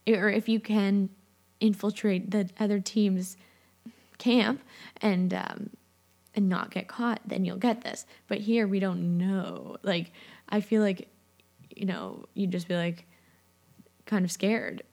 [0.07, 1.09] or if you can
[1.59, 3.37] infiltrate the other team's
[4.17, 4.61] camp
[5.01, 5.69] and um,
[6.35, 8.05] and not get caught, then you'll get this.
[8.27, 9.77] But here we don't know.
[9.83, 10.11] Like
[10.49, 11.09] I feel like
[11.75, 13.05] you know you'd just be like
[14.05, 14.83] kind of scared.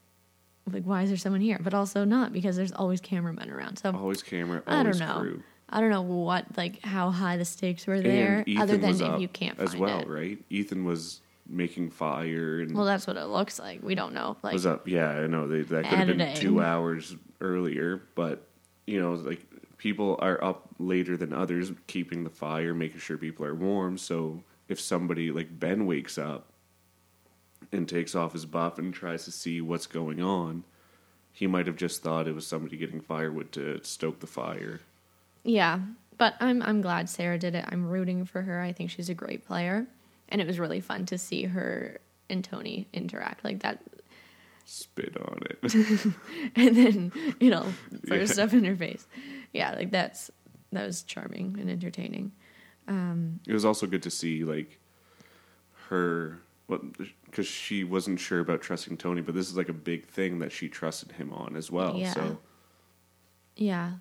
[0.71, 1.61] Like why is there someone here?
[1.63, 3.79] But also not because there's always cameramen around.
[3.79, 5.21] So always camera, I don't know.
[5.21, 5.43] crew.
[5.69, 9.29] I don't know what like how high the stakes were there, other than if you
[9.29, 10.09] can't as well, it.
[10.09, 10.39] right?
[10.51, 13.83] Ethan was making fire and Well, that's what it looks like.
[13.83, 14.37] We don't know.
[14.43, 14.89] Like was up.
[14.89, 16.41] Yeah, I know they, that could have been Editing.
[16.43, 18.47] two hours earlier, but
[18.87, 19.45] you know, like
[19.77, 23.99] people are up later than others, keeping the fire, making sure people are warm.
[23.99, 26.47] So if somebody like Ben wakes up
[27.73, 30.65] and takes off his buff and tries to see what's going on,
[31.33, 34.81] he might have just thought it was somebody getting firewood to stoke the fire.
[35.43, 35.81] yeah,
[36.17, 37.65] but I'm I'm glad Sarah did it.
[37.69, 38.61] I'm rooting for her.
[38.61, 39.87] I think she's a great player,
[40.35, 43.81] and it was really fun to see her and Tony interact like that.
[44.65, 45.59] Spit on it.
[46.57, 47.63] And then you know,
[48.07, 48.25] throw Yeah.
[48.27, 49.07] stuff in her face.
[49.53, 50.33] Yeah, like that's
[50.73, 52.33] that was charming and entertaining.
[52.89, 54.81] Um, it was also good to see like
[55.89, 56.41] her
[57.27, 60.51] because she wasn't sure about trusting Tony, but this is like a big thing that
[60.51, 61.97] she trusted him on as well.
[61.97, 62.13] Yeah.
[62.13, 62.39] So
[63.55, 63.93] Yeah.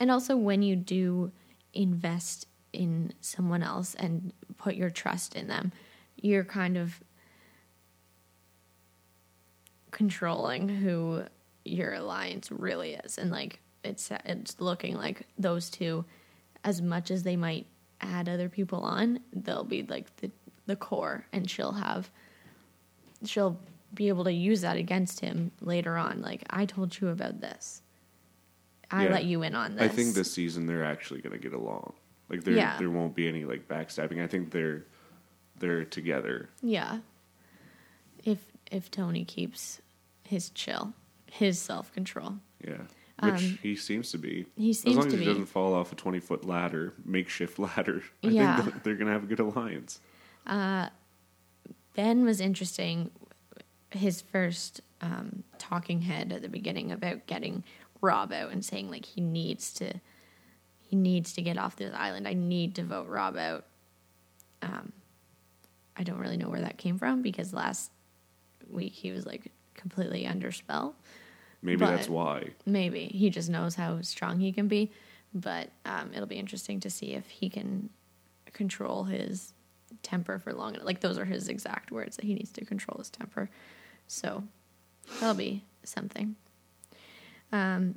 [0.00, 1.30] And also when you do
[1.74, 5.72] invest in someone else and put your trust in them,
[6.16, 7.00] you're kind of
[9.90, 11.22] controlling who
[11.64, 16.04] your alliance really is and like it's it's looking like those two
[16.64, 17.66] as much as they might
[18.00, 20.30] add other people on, they'll be like the
[20.66, 22.10] the core and she'll have
[23.24, 23.58] she'll
[23.94, 27.82] be able to use that against him later on like I told you about this.
[28.90, 29.12] I Yeah.
[29.12, 29.84] let you in on this.
[29.84, 31.94] I think this season they're actually going to get along.
[32.28, 32.76] Like there, Yeah.
[32.78, 34.22] there won't be any like backstabbing.
[34.22, 34.84] I think they're
[35.58, 36.48] they're together.
[36.62, 36.98] Yeah.
[38.24, 38.38] If
[38.70, 39.80] if Tony keeps
[40.24, 40.92] his chill,
[41.30, 42.34] his self control.
[42.66, 42.82] Yeah,
[43.22, 44.46] which Um, he seems to be.
[44.56, 45.24] he seems as long as he be.
[45.24, 48.02] doesn't fall off a twenty foot ladder, makeshift ladder.
[48.24, 48.60] I Yeah.
[48.62, 50.00] think they're going to have a good alliance.
[50.46, 50.88] Uh,
[51.94, 53.10] Ben was interesting.
[53.90, 57.62] His first um, talking head at the beginning about getting
[58.00, 60.00] Rob out and saying like he needs to
[60.88, 62.26] he needs to get off this island.
[62.28, 63.66] I need to vote Rob out.
[64.62, 64.92] Um,
[65.96, 67.90] I don't really know where that came from because last
[68.70, 70.94] week he was like completely under spell.
[71.62, 72.50] Maybe But- that's why.
[72.64, 74.92] Maybe he just knows how strong he can be,
[75.34, 77.90] but um, it'll be interesting to see if he can
[78.52, 79.52] control his
[80.02, 80.74] temper for long.
[80.74, 80.84] enough.
[80.86, 83.50] Like those are his exact words that he needs to control his temper.
[84.06, 84.44] So
[85.20, 86.36] that'll be something.
[87.52, 87.96] Um,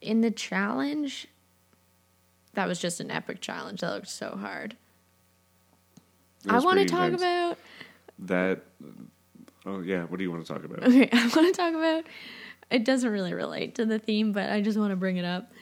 [0.00, 1.26] in the challenge,
[2.54, 3.80] that was just an epic challenge.
[3.80, 4.76] That looked so hard.
[6.48, 7.22] I want to talk intense.
[7.22, 7.58] about
[8.20, 8.60] that.
[9.66, 10.82] Oh yeah, what do you want to talk about?
[10.88, 12.04] Okay, I want to talk about.
[12.70, 15.52] It doesn't really relate to the theme, but I just want to bring it up.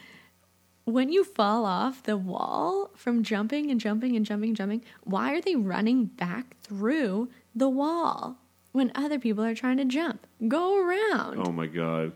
[0.84, 5.32] When you fall off the wall from jumping and jumping and jumping and jumping, why
[5.32, 8.38] are they running back through the wall
[8.72, 10.26] when other people are trying to jump?
[10.48, 11.46] Go around.
[11.46, 12.12] Oh my god,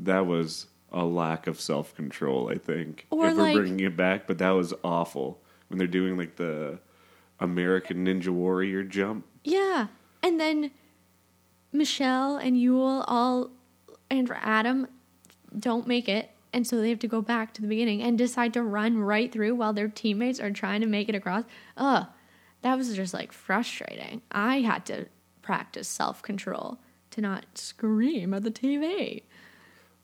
[0.00, 2.48] that was a lack of self control.
[2.50, 6.16] I think Or if we're bringing it back, but that was awful when they're doing
[6.16, 6.78] like the
[7.40, 9.26] American Ninja Warrior jump.
[9.44, 9.88] Yeah.
[10.22, 10.70] And then
[11.72, 13.50] Michelle and Yul all
[14.10, 14.86] and Adam
[15.58, 16.30] don't make it.
[16.52, 19.32] And so they have to go back to the beginning and decide to run right
[19.32, 21.44] through while their teammates are trying to make it across.
[21.78, 22.06] Ugh.
[22.60, 24.22] That was just like frustrating.
[24.30, 25.06] I had to
[25.40, 26.78] practice self control
[27.10, 29.22] to not scream at the TV.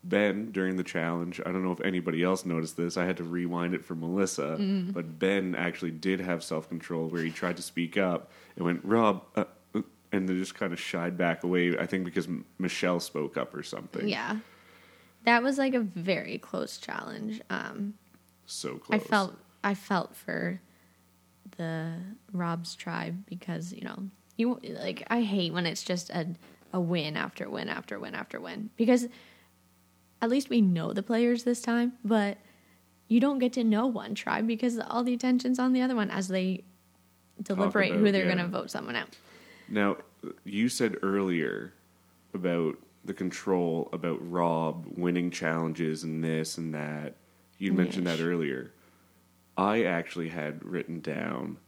[0.04, 1.40] Ben during the challenge.
[1.44, 2.96] I don't know if anybody else noticed this.
[2.96, 4.92] I had to rewind it for Melissa, Mm.
[4.92, 8.84] but Ben actually did have self control where he tried to speak up and went
[8.84, 9.82] Rob, uh, uh,"
[10.12, 11.76] and they just kind of shied back away.
[11.76, 14.08] I think because M- Michelle spoke up or something.
[14.08, 14.38] Yeah.
[15.24, 17.40] That was like a very close challenge.
[17.50, 17.94] Um,
[18.46, 19.00] so close.
[19.00, 20.60] I felt I felt for
[21.56, 21.94] the
[22.32, 26.28] Rob's tribe because you know you like I hate when it's just a
[26.72, 29.08] a win after win after win after win because
[30.20, 32.38] at least we know the players this time, but
[33.08, 36.10] you don't get to know one tribe because all the attention's on the other one
[36.10, 36.64] as they
[37.42, 38.34] deliberate who they're yeah.
[38.34, 39.16] going to vote someone out.
[39.68, 39.98] Now,
[40.44, 41.72] you said earlier
[42.34, 47.14] about the control, about Rob winning challenges and this and that.
[47.58, 48.72] You mentioned that earlier.
[49.56, 51.58] I actually had written down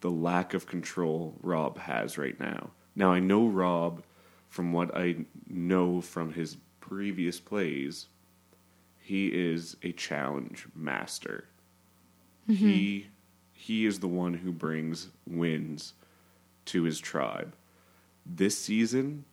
[0.00, 2.70] the lack of control Rob has right now.
[2.94, 4.02] Now, I know Rob
[4.48, 5.16] from what I
[5.48, 6.56] know from his
[6.90, 8.06] previous plays,
[8.98, 11.44] he is a challenge master.
[12.48, 12.68] Mm-hmm.
[12.68, 13.06] He
[13.52, 15.94] he is the one who brings wins
[16.64, 17.54] to his tribe.
[18.26, 19.24] This season,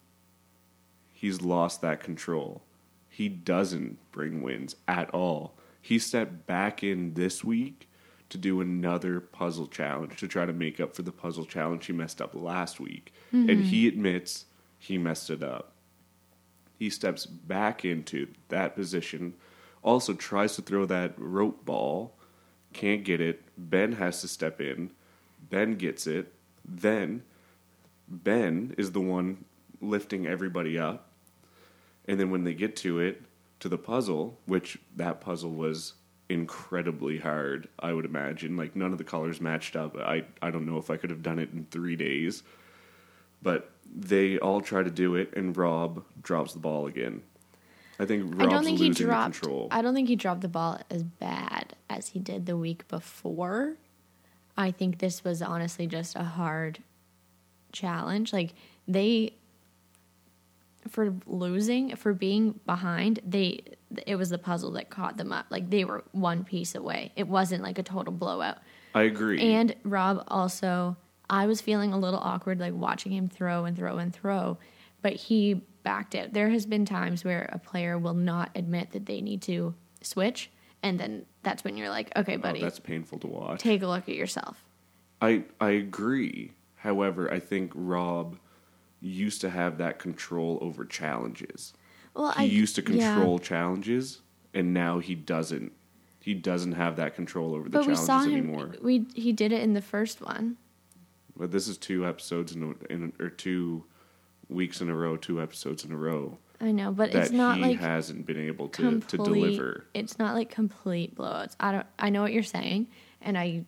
[1.11, 2.61] he's lost that control.
[3.09, 5.57] He doesn't bring wins at all.
[5.81, 7.89] He stepped back in this week
[8.29, 11.93] to do another puzzle challenge to try to make up for the puzzle challenge he
[11.93, 13.13] messed up last week.
[13.31, 13.61] And mm-hmm.
[13.61, 14.45] he admits
[14.77, 15.71] he messed it up.
[16.77, 19.33] He steps back into that position,
[19.81, 22.13] also tries to throw that rope ball,
[22.73, 23.41] can't get it.
[23.57, 24.91] Ben has to step in.
[25.49, 26.33] Ben gets it.
[26.63, 27.23] Then
[28.07, 29.45] Ben is the one
[29.81, 31.09] lifting everybody up.
[32.07, 33.23] And then when they get to it,
[33.59, 35.93] to the puzzle, which that puzzle was
[36.29, 38.55] incredibly hard, I would imagine.
[38.55, 39.97] Like none of the colors matched up.
[39.97, 42.43] I, I don't know if I could have done it in three days.
[43.41, 47.21] But they all try to do it, and Rob drops the ball again.
[47.99, 49.39] I think Rob's I don't think he dropped.
[49.39, 49.67] control.
[49.71, 53.77] I don't think he dropped the ball as bad as he did the week before.
[54.57, 56.79] I think this was honestly just a hard
[57.71, 58.33] challenge.
[58.33, 58.53] Like
[58.87, 59.33] they,
[60.87, 63.61] for losing, for being behind, they
[64.05, 65.47] it was the puzzle that caught them up.
[65.49, 67.11] Like they were one piece away.
[67.15, 68.57] It wasn't like a total blowout.
[68.93, 69.39] I agree.
[69.41, 70.97] And Rob also,
[71.29, 74.57] I was feeling a little awkward, like watching him throw and throw and throw,
[75.01, 76.33] but he backed out.
[76.33, 80.49] There has been times where a player will not admit that they need to switch,
[80.83, 83.59] and then that's when you're like, okay, Oh, buddy, that's painful to watch.
[83.61, 84.63] take a look at yourself.
[85.21, 86.51] I I agree.
[86.75, 88.37] However, I think Rob
[89.01, 91.73] used to have that control over challenges.
[92.13, 93.13] Well, He I used to yeah.
[93.15, 94.21] control challenges,
[94.53, 95.71] and now he doesn't.
[96.21, 98.31] He doesn't have that control over the But we challenges saw him.
[98.33, 98.75] anymore.
[98.81, 100.57] We he did it in the first one.
[101.37, 103.85] But this is two episodes in, a, in or two
[104.49, 107.57] weeks in a row, two episodes in a row I know, but that it's not
[107.57, 109.09] he like hasn't been able to, complete.
[109.09, 109.85] to deliver.
[109.93, 111.55] It's not like complete blowouts.
[111.59, 111.85] I don't.
[111.99, 112.87] I know what you're saying,
[113.21, 113.65] and I,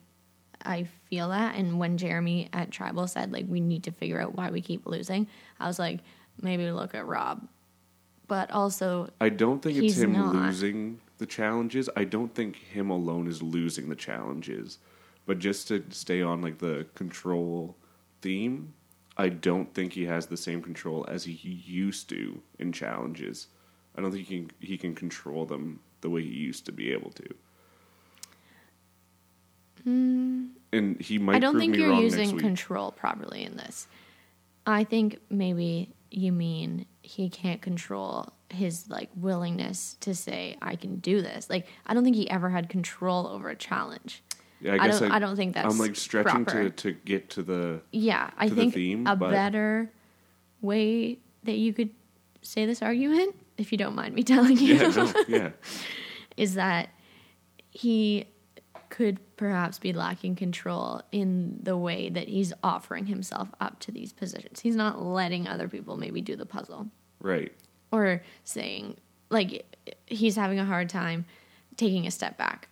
[0.64, 1.54] I feel that.
[1.54, 4.86] And when Jeremy at Tribal said like we need to figure out why we keep
[4.86, 5.28] losing,
[5.60, 6.00] I was like
[6.42, 7.46] maybe look at Rob,
[8.26, 10.34] but also I don't think it's him not.
[10.34, 11.88] losing the challenges.
[11.94, 14.78] I don't think him alone is losing the challenges.
[15.30, 17.76] But just to stay on like the control
[18.20, 18.74] theme,
[19.16, 23.46] I don't think he has the same control as he used to in challenges.
[23.96, 26.90] I don't think he can, he can control them the way he used to be
[26.90, 27.34] able to.
[29.84, 30.46] Hmm.
[30.72, 33.86] And he might I don't think you're using control properly in this.
[34.66, 40.96] I think maybe you mean he can't control his like willingness to say I can
[40.96, 41.48] do this.
[41.48, 44.24] Like I don't think he ever had control over a challenge.
[44.60, 46.68] Yeah, I don't- I don't think that's I'm like stretching proper.
[46.68, 49.90] to to get to the Yeah, I To the think theme, a but- better
[50.60, 51.90] way that you could
[52.42, 55.50] say this argument, if you don't mind me telling you, yeah no, yeah
[56.36, 56.90] is that
[57.70, 58.26] he
[58.90, 64.12] could perhaps be lacking control in the way that he's offering himself up to these
[64.12, 64.60] positions.
[64.60, 66.88] He's not letting other people maybe do the puzzle
[67.20, 67.52] right
[67.92, 68.96] or saying
[69.30, 69.64] like
[70.06, 71.24] he's having a hard time
[71.76, 72.68] taking a step back.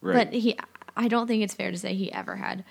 [0.00, 0.14] right.
[0.30, 0.56] But he
[0.96, 2.64] I don't think it's fair to say he ever had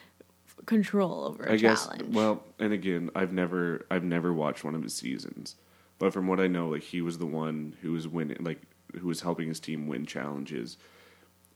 [0.65, 1.85] control over a I guess.
[1.85, 2.13] challenge.
[2.13, 5.55] Well, and again, I've never I've never watched one of his seasons,
[5.99, 8.61] but from what I know, like he was the one who was winning, like
[8.99, 10.77] who was helping his team win challenges.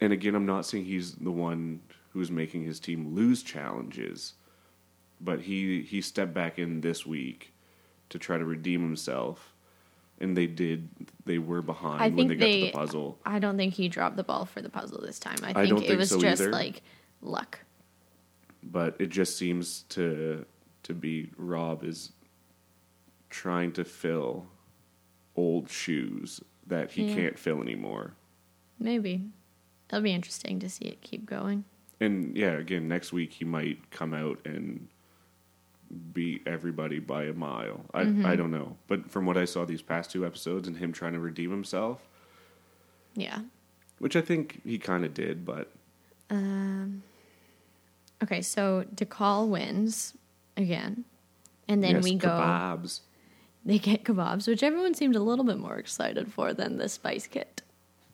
[0.01, 4.34] And again, I'm not saying he's the one who's making his team lose challenges,
[5.22, 7.53] but he he stepped back in this week
[8.09, 9.55] to try to redeem himself,
[10.20, 10.89] and they did.
[11.26, 13.20] They were behind I when think they got to the puzzle.
[13.26, 15.38] I don't think he dropped the ball for the puzzle this time.
[15.43, 16.51] I I think don't it think was so just either.
[16.51, 16.82] like
[17.22, 17.59] luck.
[18.63, 20.45] but it just seems to
[20.84, 22.11] to be Rob is
[23.30, 24.47] trying to fill
[25.36, 27.16] old shoes that he Yeah.
[27.16, 28.13] can't fill anymore.
[28.80, 29.24] Maybe.
[29.89, 31.66] It'll be interesting to see it keep going.
[31.99, 34.88] And yeah, again, next week he might come out and
[36.13, 37.86] beat everybody by a mile.
[37.93, 38.25] I Mm-hmm.
[38.25, 41.13] I don't know, but from what I saw these past two episodes and him trying
[41.13, 42.07] to redeem himself,
[43.15, 43.41] Yeah.
[43.99, 45.71] which I think he kind of did, but
[46.29, 47.03] Um,
[48.23, 50.13] Okay, so Dakal wins
[50.57, 51.03] again.
[51.67, 53.01] And then yes, we go kebabs.
[53.65, 57.27] they get kebabs, which everyone seemed a little bit more excited for than the spice
[57.27, 57.61] kit.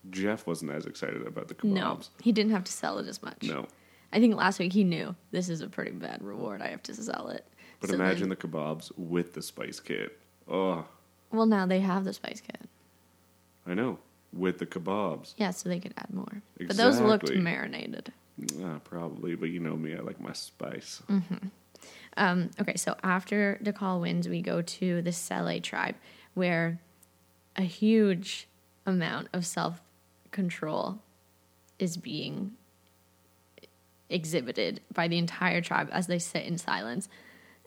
[0.09, 1.63] Jeff wasn't as excited about the kebabs.
[1.74, 1.99] No.
[2.22, 3.43] He didn't have to sell it as much.
[3.43, 3.67] No.
[4.11, 6.61] I think last week he knew this is a pretty bad reward.
[6.61, 7.45] I have to sell it.
[7.82, 10.18] But So imagine then- the kebabs with the spice kit.
[10.48, 10.86] Oh,
[11.32, 12.62] well, now they have the spice kit.
[13.66, 14.00] I know.
[14.34, 15.34] With the kebabs.
[15.38, 16.42] Yeah, so they could add more.
[16.58, 18.14] But those looked marinated.
[18.38, 21.02] Yeah, probably, but you know me, I like my spice.
[22.18, 25.96] Um, okay, so after Dakal wins, we go to the Sele tribe,
[26.34, 26.80] where
[27.56, 28.48] a huge
[28.86, 29.82] amount of self
[30.32, 31.00] control
[31.80, 32.52] is being
[34.10, 37.08] exhibited by the entire tribe as they sit in silence.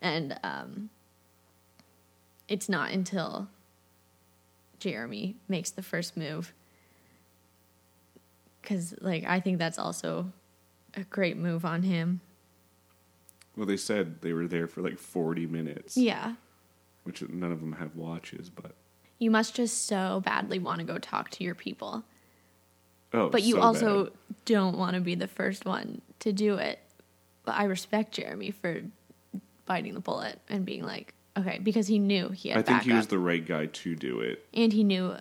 [0.04, 0.90] And um,
[2.46, 3.48] it's not until
[4.78, 6.52] Jeremy makes the first move.
[8.60, 10.30] Because, like, I think that's also
[10.92, 12.20] a great move on him.
[13.56, 16.34] Well, they said they were there for like 40 minutes, Yeah.
[17.04, 18.74] which none of them have watches, but.
[19.18, 22.04] You must just so badly want to go talk to your people.
[23.14, 24.12] Oh, But you so also bad.
[24.44, 26.78] don't want to be the first one to do it.
[27.44, 28.82] But I respect Jeremy for
[29.66, 32.90] biting the bullet and being like, okay, because he knew he had to I think
[32.90, 34.46] he was the right guy to do it.
[34.54, 35.16] and he knew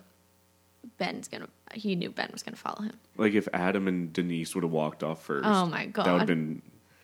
[0.98, 1.48] Ben's gonna.
[1.72, 2.98] He knew Ben was gonna follow him.
[3.16, 6.18] Like if Adam and Denise would have walked off first, Oh my god, that would
[6.20, 6.62] have been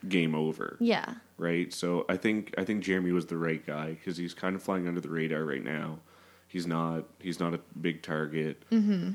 [0.08, 1.72] game over, Yeah, right?
[1.72, 4.86] So I think I think Jeremy was the right guy because he's kind of flying
[4.86, 5.98] under the radar right now.
[6.46, 8.62] He's not he's not a big target.
[8.70, 9.12] Mm-hmm.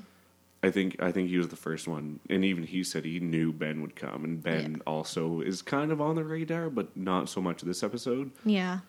[0.66, 3.51] I think I think he was the first one, and even he said he knew
[3.51, 4.82] Ben would come, and Ben Yeah.
[4.88, 8.32] also is kind of on the radar, but not so much this episode.
[8.43, 8.80] yeah.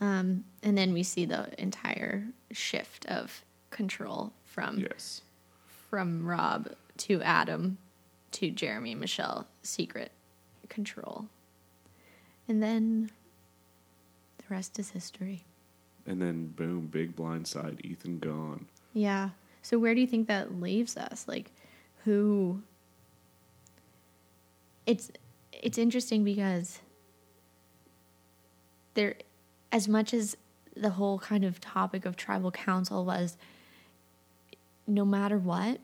[0.00, 5.22] Um, and then we see the entire shift of control from Yes.
[5.88, 7.78] from Rob to Adam
[8.32, 10.10] to Jeremy and Michelle secret
[10.68, 11.28] control.
[12.48, 13.10] And then
[14.38, 15.44] the rest is history.
[16.04, 18.66] And then boom, big blind side, Ethan gone.
[18.92, 19.30] Yeah.
[19.62, 21.26] So where do you think that leaves us?
[21.26, 21.50] Like
[22.04, 22.62] who
[24.86, 25.10] It's
[25.52, 26.80] it's interesting because
[28.94, 29.14] there
[29.70, 30.36] as much as
[30.76, 33.36] the whole kind of topic of tribal council was
[34.86, 35.78] no matter what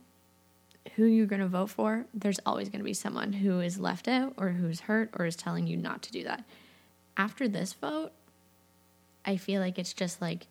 [0.96, 4.08] who you're going to vote for, there's always going to be someone who is left
[4.08, 6.44] out or who's hurt or is telling you not to do that.
[7.16, 8.12] After this vote,
[9.24, 10.46] I feel like it's just like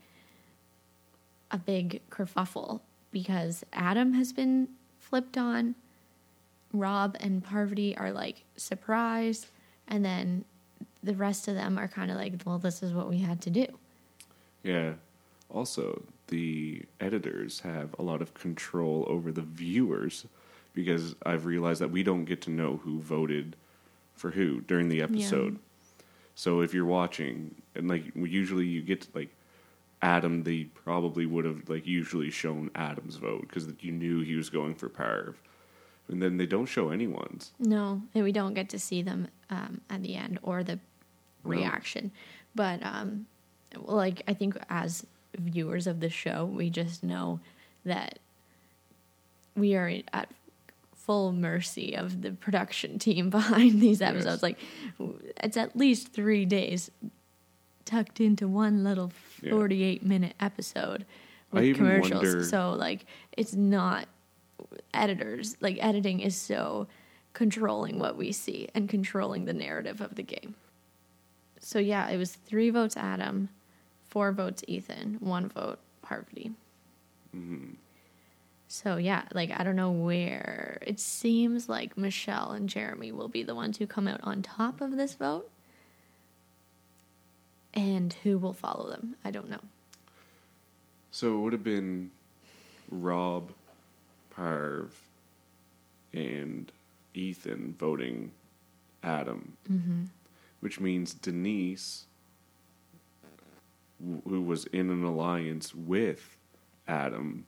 [1.49, 2.81] a big kerfuffle
[3.21, 4.67] because Adam has been
[4.99, 5.73] flipped on.
[6.71, 9.47] Rob and Parvati are like surprised,
[9.87, 10.45] and then
[11.01, 13.49] the rest of them are kind of like, well, this is what we had to
[13.49, 13.65] do.
[14.61, 14.93] Yeah.
[15.49, 20.27] Also, the editors have a lot of control over the viewers
[20.75, 23.55] because I've realized that we don't get to know who voted
[24.13, 25.57] for who during the episode.
[26.35, 29.29] So if you're watching, and like usually you get to, like
[30.01, 34.49] Adam, they probably would have like usually shown Adam's vote because you knew he was
[34.49, 35.35] going for Parv,
[36.07, 37.51] and then they don't show anyone's.
[37.59, 40.79] No, and we don't get to see them um, at the end or the No.
[41.51, 42.11] reaction.
[42.53, 43.25] But um,
[43.75, 45.05] like I think as
[45.37, 47.39] viewers of the show, we just know
[47.83, 48.19] that
[49.55, 50.29] we are at
[50.95, 54.43] full mercy of the production team behind these episodes.
[54.43, 54.43] Yes.
[54.43, 54.59] Like
[55.43, 56.91] it's at least three days
[57.87, 59.11] tucked into one little
[59.41, 59.51] Yeah.
[59.51, 61.05] forty-eight minute episode
[61.51, 62.23] with commercials.
[62.23, 64.07] wonder- So like it's not
[64.93, 66.87] editors like editing is so
[67.33, 70.55] controlling what we see and controlling the narrative of the game.
[71.59, 73.49] So yeah, it was three votes Adam,
[74.03, 76.51] four votes Ethan, one vote Parvati.
[77.35, 77.73] Mm-hmm.
[78.67, 83.43] So yeah, like I don't know where it seems like Michelle and Jeremy will be
[83.43, 85.49] the ones who come out on top of this vote.
[87.73, 89.15] And who will follow them?
[89.23, 89.59] I don't know.
[91.11, 92.11] So it would have been
[92.89, 93.51] Rob,
[94.35, 94.89] Parv,
[96.13, 96.71] and
[97.13, 98.31] Ethan voting
[99.03, 100.03] Adam, Mm-hmm.
[100.59, 102.05] which means Denise,
[103.99, 106.35] w- who was in an alliance with
[106.87, 107.45] Adam,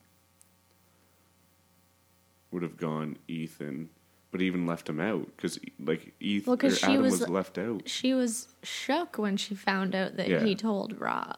[2.51, 3.89] would have gone Ethan,
[4.31, 7.87] but even left him out because like Ethan, Well, Adam was- was left out.
[7.89, 10.43] She was shook when she found out that Yeah.
[10.43, 11.37] he told Rob.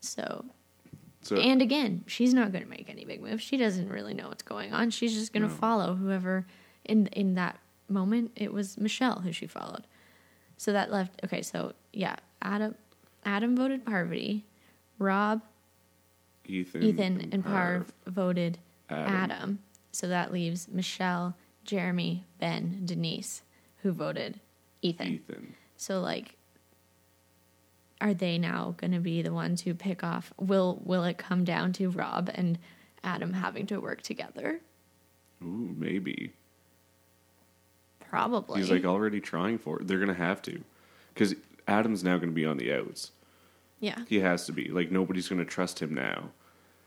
[0.00, 0.44] So
[1.22, 3.42] So And again, she's not going to make any big moves.
[3.42, 4.90] She doesn't really know what's going on.
[4.90, 5.54] She's just going to No.
[5.54, 6.46] follow whoever
[6.84, 8.30] in in that moment.
[8.36, 9.86] It was Michelle who she followed.
[10.56, 11.42] So that left okay.
[11.42, 12.76] So yeah, Adam
[13.24, 14.44] Adam voted Parvati,
[15.00, 15.42] Rob,
[16.44, 19.14] Ethan, Ethan, and Parv voted Adam.
[19.14, 19.58] Adam.
[19.90, 21.36] So that leaves Michelle,
[21.66, 23.42] Jeremy, Ben, Denise,
[23.82, 24.40] who voted
[24.82, 25.08] Ethan.
[25.08, 25.54] Ethan.
[25.76, 26.36] So like
[28.00, 31.44] are they now going to be the ones who pick off will will it come
[31.44, 32.58] down to Rob and
[33.02, 34.60] Adam having to work together?
[35.42, 36.32] Ooh, maybe.
[38.00, 38.60] Probably.
[38.60, 39.86] He's like already trying for it.
[39.88, 40.62] They're gonna have to,
[41.12, 41.34] because
[41.66, 43.12] Adam's now gonna be on the outs.
[43.80, 43.98] yeah.
[44.06, 44.68] He has to be.
[44.68, 46.30] Like nobody's gonna trust him now.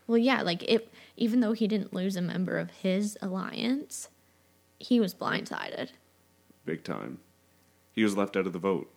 [0.08, 0.84] Well, yeah, like if
[1.18, 4.10] even though he didn't lose a member of his alliance,
[4.80, 5.90] he was blindsided.
[6.66, 7.20] Big time.
[7.94, 8.92] He was left out of the vote.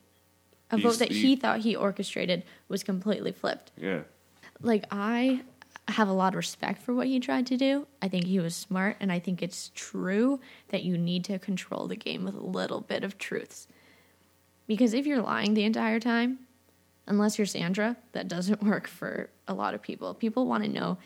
[0.70, 3.70] A He's- vote that he- he thought he orchestrated was completely flipped.
[3.76, 4.02] Yeah.
[4.60, 5.42] like I
[5.88, 7.88] have a lot of respect for what he tried to do.
[8.00, 11.88] I think he was smart and I think it's true that you need to control
[11.88, 13.66] the game with a little bit of truths.
[14.68, 16.38] Because if you're lying the entire time,
[17.08, 20.14] unless you're Sandra, that doesn't work for a lot of people.
[20.14, 20.98] People want to know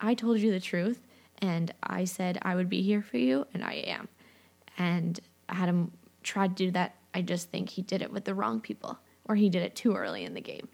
[0.00, 1.00] I told you the truth
[1.38, 4.08] and I said I would be here for you and I am.
[4.76, 5.18] And
[5.48, 6.96] Adam tried to do that.
[7.14, 9.94] I just think he did it with the wrong people or he did it too
[9.94, 10.68] early in the game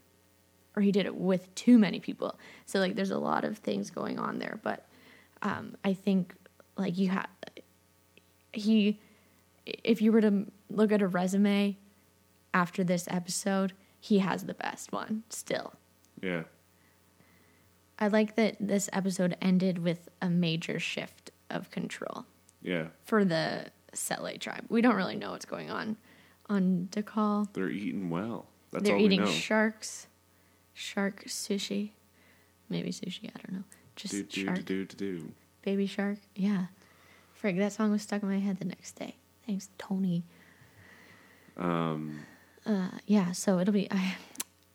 [0.75, 2.37] or he did it with too many people.
[2.65, 4.85] So like there's a lot of things going on there, but
[5.41, 6.33] um, I think
[6.77, 7.27] like you have
[8.51, 8.99] he
[9.65, 11.77] if you were to look at a resume
[12.53, 15.73] after this episode, he has the best one still.
[16.21, 16.43] Yeah.
[17.99, 22.25] I like that this episode ended with a major shift of control
[22.61, 22.87] Yeah.
[23.05, 24.65] for the Sele tribe.
[24.69, 25.95] We don't really know what's going on
[26.49, 27.47] on Dakal.
[27.53, 28.47] They're eating well.
[28.71, 29.27] That's They're all we eating know.
[29.31, 30.07] sharks,
[30.73, 31.91] shark sushi,
[32.69, 33.29] maybe sushi.
[33.29, 33.63] I don't know.
[33.95, 35.31] Just do, do, shark, do, do, do.
[35.61, 36.17] baby shark.
[36.35, 36.65] Yeah,
[37.41, 37.57] frig.
[37.57, 39.15] That song was stuck in my head the next day.
[39.47, 40.23] Thanks, Tony.
[41.57, 42.19] Um,
[42.65, 43.87] Uh, yeah, so it'll be.
[43.91, 44.15] I,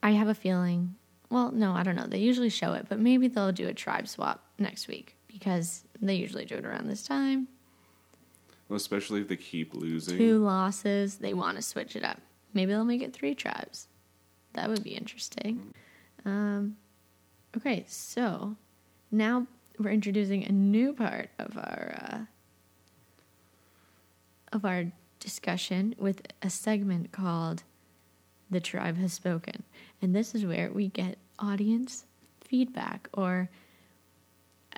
[0.03, 0.95] I have a feeling.
[1.31, 2.07] Well, no, I don't know.
[2.07, 6.15] They usually show it, but maybe they'll do a tribe swap next week because they
[6.15, 7.47] usually do it around this time.
[8.69, 10.19] well, especially if they keep losing.
[10.19, 11.17] Two losses.
[11.17, 12.21] They want to switch it up.
[12.53, 13.87] Maybe they'll make it three tribes.
[14.55, 15.73] That would be interesting.
[16.25, 16.77] Um,
[17.57, 18.57] okay, so
[19.13, 19.47] now
[19.79, 22.19] we're introducing a new part of our uh,
[24.53, 24.87] of our
[25.21, 27.63] discussion with a segment called
[28.51, 29.63] "The Tribe Has Spoken,"
[30.03, 32.05] and this is where we get audience
[32.41, 33.09] feedback.
[33.13, 33.51] Or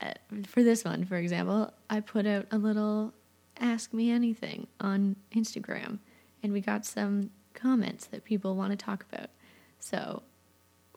[0.00, 0.12] uh,
[0.46, 3.12] for this one, for example, I put out a little
[3.58, 5.98] "Ask Me Anything" on Instagram,
[6.42, 9.30] and we got some comments that people want to talk about.
[9.78, 10.22] So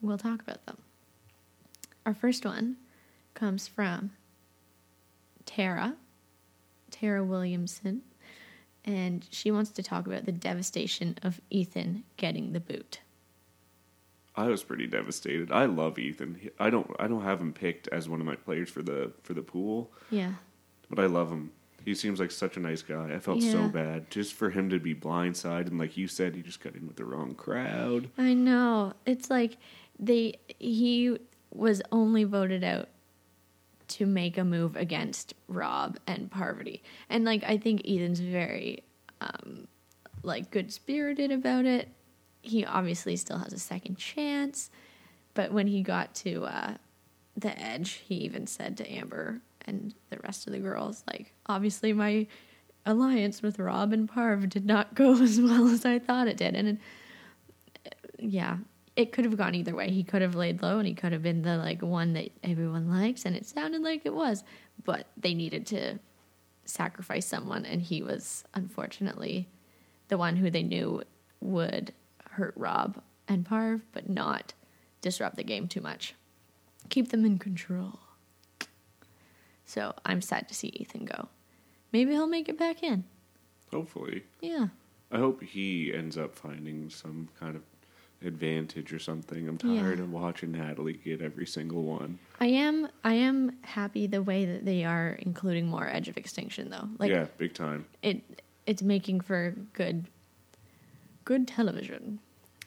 [0.02, 0.78] we'll talk about them.
[2.06, 2.78] Our first one
[3.34, 4.12] comes from
[5.46, 5.96] Tara,
[6.92, 8.02] Tara Williamson,
[8.84, 13.00] and she wants to talk about the devastation of Ethan getting the boot.
[14.38, 15.52] I was pretty devastated.
[15.52, 16.50] I love Ethan.
[16.60, 16.90] I don't.
[17.00, 19.92] I don't have him picked as one of my players for the for the pool,
[20.12, 20.34] Yeah.
[20.90, 21.52] but I love him.
[21.86, 23.14] He seems like such a nice guy.
[23.14, 26.42] I felt so bad just for him to be blindsided, and like you said, he
[26.42, 28.10] just got in with the wrong crowd.
[28.18, 28.94] I know.
[29.06, 29.58] It's like
[30.00, 31.18] they he
[31.52, 32.90] was only voted out
[33.88, 36.82] to make a move against Rob and Parvati.
[37.10, 38.84] And like I think Ethan's very
[39.22, 39.68] um
[40.24, 41.88] like good spirited about it.
[42.46, 44.70] He obviously still has a second chance,
[45.34, 46.74] but when he got to uh
[47.38, 51.92] the edge, he even said to Amber and the rest of the girls like obviously
[51.92, 52.28] my
[52.86, 56.56] alliance with Rob and Parv did not go as well as I thought it did.
[56.56, 58.58] And it, yeah,
[58.96, 59.90] it could have gone either way.
[59.90, 62.90] He could have laid low and he could have been the like one that everyone
[62.90, 64.44] likes and it sounded like it was,
[64.84, 66.00] but they needed to
[66.66, 69.48] sacrifice someone and he was unfortunately
[70.08, 71.02] the one who they knew
[71.40, 71.94] would
[72.36, 74.54] hurt Rob and Parv but not
[75.02, 76.14] disrupt the game too much.
[76.90, 78.00] Keep them in control.
[79.66, 81.28] So, I'm sad to see Ethan go.
[81.92, 83.04] Maybe he'll make it back in.
[83.72, 84.68] Hopefully, Yeah.
[85.12, 87.64] I hope he ends up finding some kind of
[88.26, 89.48] advantage or something.
[89.48, 90.04] I'm tired Yeah.
[90.04, 92.20] of watching Natalie get every single one.
[92.40, 96.70] I am I am happy the way that they are including more Edge of Extinction
[96.70, 96.90] though.
[96.98, 97.86] Like yeah, big time.
[98.02, 100.06] it it's making for good
[101.24, 102.20] good television.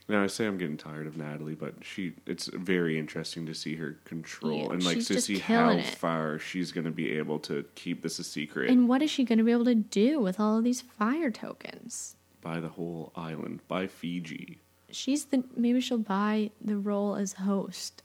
[0.09, 3.77] Now I say I'm getting tired of Natalie, but she it's very interesting to see
[3.77, 5.85] her control Yeah, and like to see how it.
[5.85, 9.23] far she's going to be able to keep this a secret And what is she
[9.25, 12.15] going to be able to do with all of these fire tokens?
[12.41, 14.61] by the whole island, by Fiji.
[14.91, 18.03] She's the maybe she'll buy the role as host.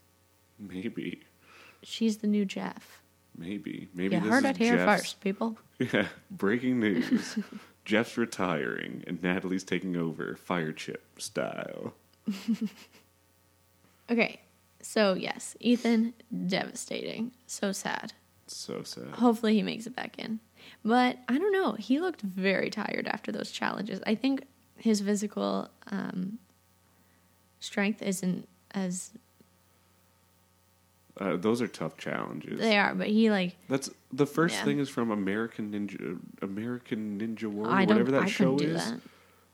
[0.58, 1.22] Maybe,
[1.82, 3.00] She's the new Jeff.
[3.38, 5.56] maybe, maybe You heard it here Jeff's- first, people.
[5.78, 7.38] Yeah, breaking news.
[7.84, 11.94] Jeff's retiring and Natalie's taking over fire chip style.
[14.10, 14.40] Okay.
[14.82, 16.12] So yes, Ethan
[16.46, 17.32] devastating.
[17.46, 18.12] So sad.
[18.46, 19.08] So sad.
[19.14, 20.40] Hopefully he makes it back in.
[20.84, 21.72] But I don't know.
[21.72, 24.00] He looked very tired after those challenges.
[24.06, 26.38] I think his physical um,
[27.60, 29.12] strength isn't as
[31.20, 32.58] Uh, those are tough challenges.
[32.58, 34.64] they are, but he like That's the first Yeah.
[34.64, 38.92] thing is from American Ninja American Ninja Warrior, I whatever that I show do is.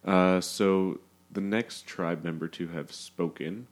[0.04, 0.11] that.
[0.11, 1.00] Uh, so
[1.30, 3.66] the next tribe member to have spoken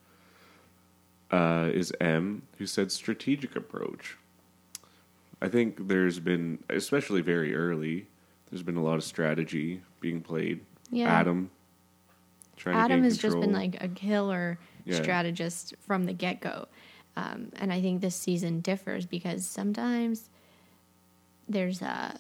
[1.31, 4.17] uh, is M, who said strategic approach.
[5.41, 8.07] I think there's been, especially very early,
[8.51, 10.61] there's been a lot of strategy being played.
[10.91, 11.07] Yeah.
[11.09, 11.51] Adam
[12.57, 15.01] trying to Adam has just been like a killer Yeah.
[15.03, 16.67] strategist from the get go.
[17.19, 20.31] Um, and I think this season differs because sometimes
[21.49, 22.17] there's a,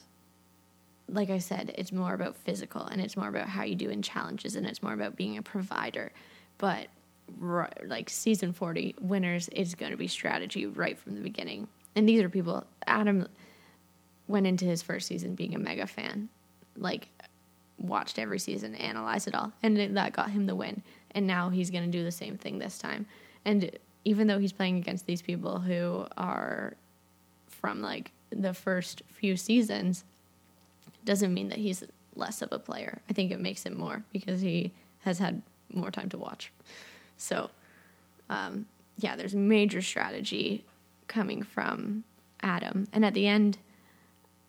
[1.08, 4.02] like I said, it's more about physical and it's more about how you do in
[4.02, 6.10] challenges and it's more about being a provider.
[6.58, 6.88] But
[7.38, 11.68] ri- like season 40 winners, is going to be strategy right from the beginning.
[11.94, 13.28] And these are people, Adam
[14.26, 16.28] went into his first season being a mega fan.
[16.76, 17.08] Like,
[17.78, 20.82] watched every season, analyzed it all, and that got him the win.
[21.12, 23.06] And now he's going to do the same thing this time.
[23.44, 26.74] And even though he's playing against these people who are
[27.48, 30.04] from like the first few seasons,
[31.04, 31.84] doesn't mean that he's
[32.14, 33.00] less of a player.
[33.08, 35.42] I think it makes him more because he has had
[35.72, 36.52] more time to watch.
[37.16, 37.50] So,
[38.28, 38.66] um,
[38.98, 40.64] yeah, there's major strategy
[41.06, 42.04] coming from
[42.42, 42.88] Adam.
[42.92, 43.58] And at the end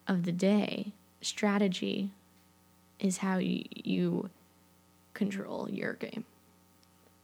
[0.08, 0.92] of the day,
[1.22, 2.12] strategy
[3.00, 4.30] is how you, you
[5.14, 6.26] control your game.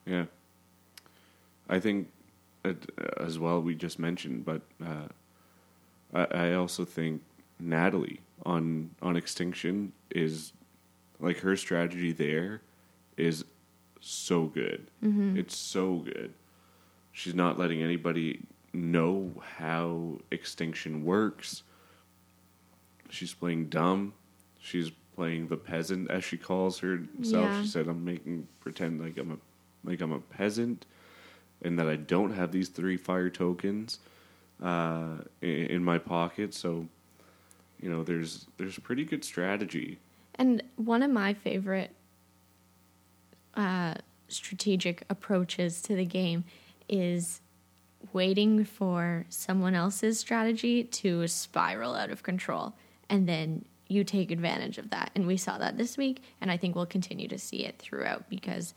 [0.06, 0.26] Yeah.
[1.70, 2.08] I think
[3.18, 5.08] as well we just mentioned, but uh,
[6.14, 7.22] I, I also think
[7.60, 10.54] Natalie on on Extinction is
[11.20, 12.62] like her strategy there
[13.18, 13.46] is
[14.02, 14.88] so good.
[15.38, 16.34] It's so good.
[17.12, 18.42] She's not letting anybody
[18.74, 21.64] know how Extinction works.
[23.10, 24.14] She's playing dumb.
[24.60, 27.08] She's playing the peasant, as she calls herself.
[27.24, 27.62] Yeah.
[27.62, 29.38] She said, "I'm making pretend like I'm a
[29.90, 30.86] like I'm a peasant,
[31.62, 34.00] and that I don't have these three fire tokens
[34.62, 36.88] uh, in, in my pocket." So,
[37.82, 40.00] you know, there's there's pretty good strategy.
[40.36, 41.96] And one of my favorite
[43.56, 43.96] uh,
[44.28, 46.44] strategic approaches to the game
[46.90, 47.42] is
[48.14, 52.74] waiting for someone else's strategy to spiral out of control.
[53.10, 55.12] And then you take advantage of that.
[55.16, 56.24] And we saw that this week.
[56.42, 58.74] And I think we'll continue to see it throughout because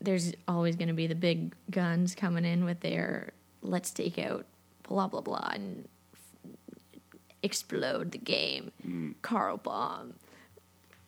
[0.00, 3.32] there's always going to be the big guns coming in with their
[3.62, 4.46] let's take out
[4.84, 5.88] blah, blah, blah, and
[7.42, 8.72] explode the game.
[8.86, 9.14] Mm.
[9.22, 10.14] Carl Bomb.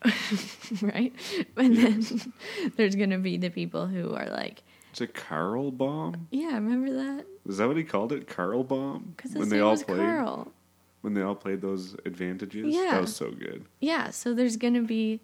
[0.81, 1.13] right?
[1.57, 2.05] And then
[2.75, 6.27] there's going to be the people who are like, it's a Carl Bomb?
[6.31, 7.25] yeah, remember that?
[7.47, 8.27] Is that what he called it?
[8.27, 9.13] Carl Bomb?
[9.15, 10.51] Because his name was Carl.
[11.01, 12.75] when they all played those advantages.
[12.75, 12.91] Yeah.
[12.91, 13.65] That was so good.
[13.79, 15.21] Yeah, so there's going to be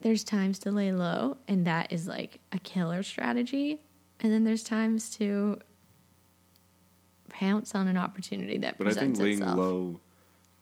[0.00, 3.80] there's times to lay low and that is like a killer strategy
[4.20, 5.58] and then there's times to
[7.28, 10.00] pounce on an opportunity that But I think presents laying low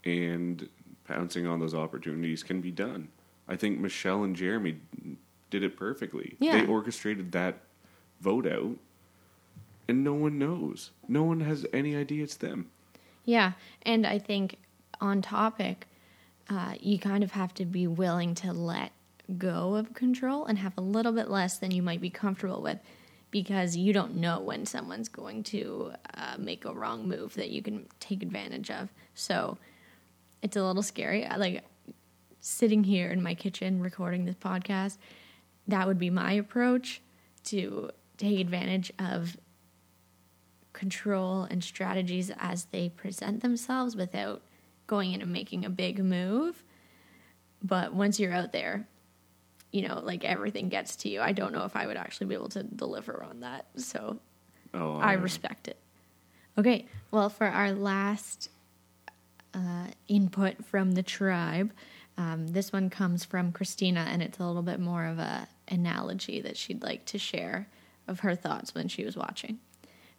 [0.05, 0.69] and
[1.05, 3.09] pouncing on those opportunities can be done.
[3.49, 4.77] I think Michelle and Jeremy
[5.51, 6.37] did it perfectly.
[6.41, 6.61] Yeah.
[6.61, 7.61] They orchestrated that
[8.21, 8.77] vote out,
[9.89, 10.91] and no one knows.
[11.09, 12.71] No one has any idea it's them.
[13.25, 14.59] Yeah, and I think
[15.01, 15.87] on topic,
[16.49, 18.93] uh, you kind of have to be willing to let
[19.39, 22.79] go of control and have a little bit less than you might be comfortable with
[23.31, 27.61] because you don't know when someone's going to uh, make a wrong move that you
[27.61, 28.89] can take advantage of.
[29.15, 29.59] So
[30.43, 31.27] it's a little scary.
[31.27, 31.65] I, like
[32.41, 34.99] sitting here in my kitchen recording this podcast,
[35.67, 37.03] that would be my approach
[37.45, 39.37] to take advantage of
[40.73, 44.43] control and strategies as they present themselves without
[44.87, 46.63] going in and making a big move.
[47.63, 48.87] But once you're out there,
[49.73, 51.21] you know, like everything gets to you.
[51.21, 53.67] I don't know if I would actually be able to deliver on that.
[53.77, 54.19] So
[54.75, 55.79] Oh, I respect it.
[56.59, 58.51] Okay, well, for our last
[59.55, 61.73] uh, input from the tribe,
[62.19, 66.41] um, this one comes from Christina, and it's a little bit more of a analogy
[66.41, 67.69] that she'd like to share
[68.09, 69.59] of her thoughts when she was watching.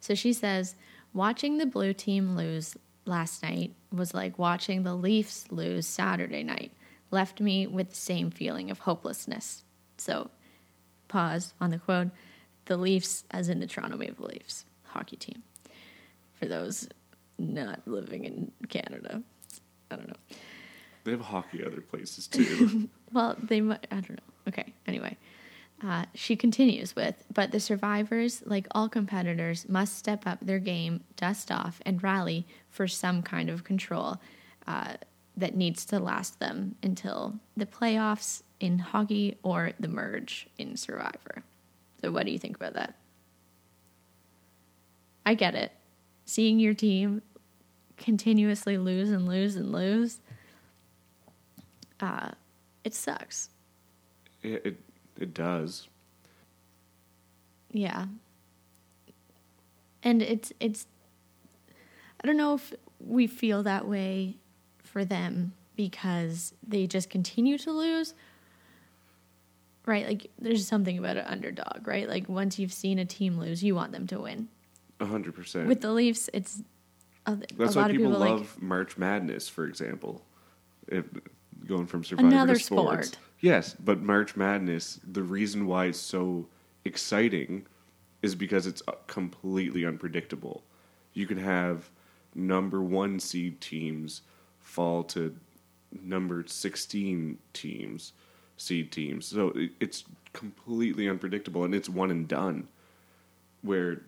[0.00, 0.76] So she says,
[1.12, 6.72] watching the blue team lose last night was like watching the Leafs lose Saturday night.
[7.10, 9.64] Left me with the same feeling of hopelessness.
[9.96, 10.30] So,
[11.08, 12.08] pause on the quote.
[12.66, 15.42] The Leafs, as in the Toronto Maple Leafs hockey team.
[16.34, 16.88] For those
[17.38, 19.22] not living in Canada,
[19.90, 20.36] I don't know.
[21.04, 22.88] They have hockey other places too.
[23.10, 23.86] Well, they might.
[23.90, 24.48] I don't know.
[24.48, 24.74] Okay.
[24.86, 25.16] Anyway,
[25.82, 31.04] uh, she continues with, but the survivors, like all competitors, must step up their game,
[31.16, 34.20] dust off, and rally for some kind of control
[34.66, 34.94] uh,
[35.38, 41.42] that needs to last them until the playoffs in hockey or the merge in Survivor.
[42.02, 42.96] So, what do you think about that?
[45.24, 45.72] I get it.
[46.24, 47.22] Seeing your team
[47.96, 50.20] continuously lose and lose and lose,
[52.00, 52.30] uh,
[52.84, 53.50] it sucks.
[54.42, 54.76] it, it
[55.18, 55.88] it does.
[57.70, 58.06] Yeah.
[60.02, 60.86] And it's it's
[62.22, 64.38] I don't know if we feel that way
[64.98, 68.14] for them because they just continue to lose.
[69.86, 70.08] Right?
[70.08, 72.08] Like there's something about an underdog, right?
[72.08, 74.48] Like once you've seen a team lose, you want them to win.
[74.98, 75.68] A hundred percent.
[75.68, 76.64] With the Leafs, it's
[77.26, 80.24] a, That's a why people, people love like March Madness, for example.
[80.88, 81.04] If,
[81.66, 83.08] going from Survivor Another to sports.
[83.08, 83.24] sport.
[83.40, 86.48] Yes, but March Madness, the reason why it's so
[86.84, 87.66] exciting
[88.22, 90.64] is because it's uh, completely unpredictable.
[91.12, 91.88] You can have
[92.34, 94.22] number one seed teams
[94.68, 95.34] fall to
[96.02, 98.12] number 16 teams,
[98.56, 99.26] seed teams.
[99.26, 102.68] So it's completely unpredictable and it's one and done.
[103.62, 104.02] Where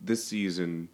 [0.00, 0.88] this season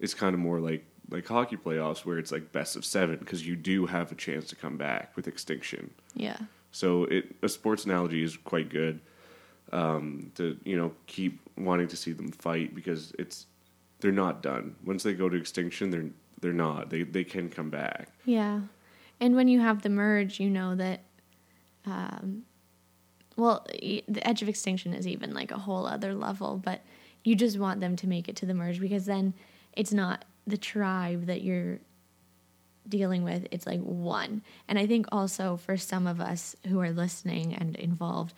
[0.00, 3.46] is kind of more like like hockey playoffs where it's like best of 7 because
[3.46, 5.92] you do have a chance to come back with extinction.
[6.14, 6.38] yeah.
[6.72, 9.00] So it a sports analogy is quite good
[9.72, 13.46] um, to you know keep wanting to see them fight because it's
[14.00, 14.74] they're not done.
[14.84, 16.10] Once they go to extinction, they're
[16.44, 16.90] they're not.
[16.90, 18.08] They they can come back.
[18.26, 18.60] Yeah.
[19.18, 21.00] And when you have the merge, you know that,
[21.86, 22.42] um,
[23.36, 26.82] well, the edge of extinction is even like a whole other level, but
[27.22, 29.32] you just want them to make it to the merge because then
[29.72, 31.78] it's not the tribe that you're
[32.86, 34.42] dealing with, it's like one.
[34.68, 38.34] And I think also for some of us who are listening and involved,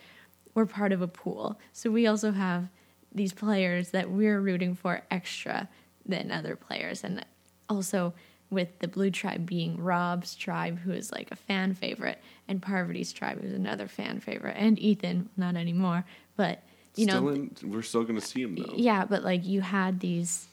[0.53, 1.59] we're part of a pool.
[1.73, 2.69] So we also have
[3.13, 5.67] these players that we're rooting for extra
[6.05, 7.03] than other players.
[7.03, 7.25] And
[7.69, 8.13] also
[8.49, 13.11] with the blue tribe being Rob's tribe, who is like a fan favorite, and Parvati's
[13.11, 16.05] tribe, who's another fan favorite, and Ethan, not anymore,
[16.37, 16.63] but
[16.95, 18.73] you still know, in, we're still going to see him though.
[18.75, 20.47] yeah, but like you had these.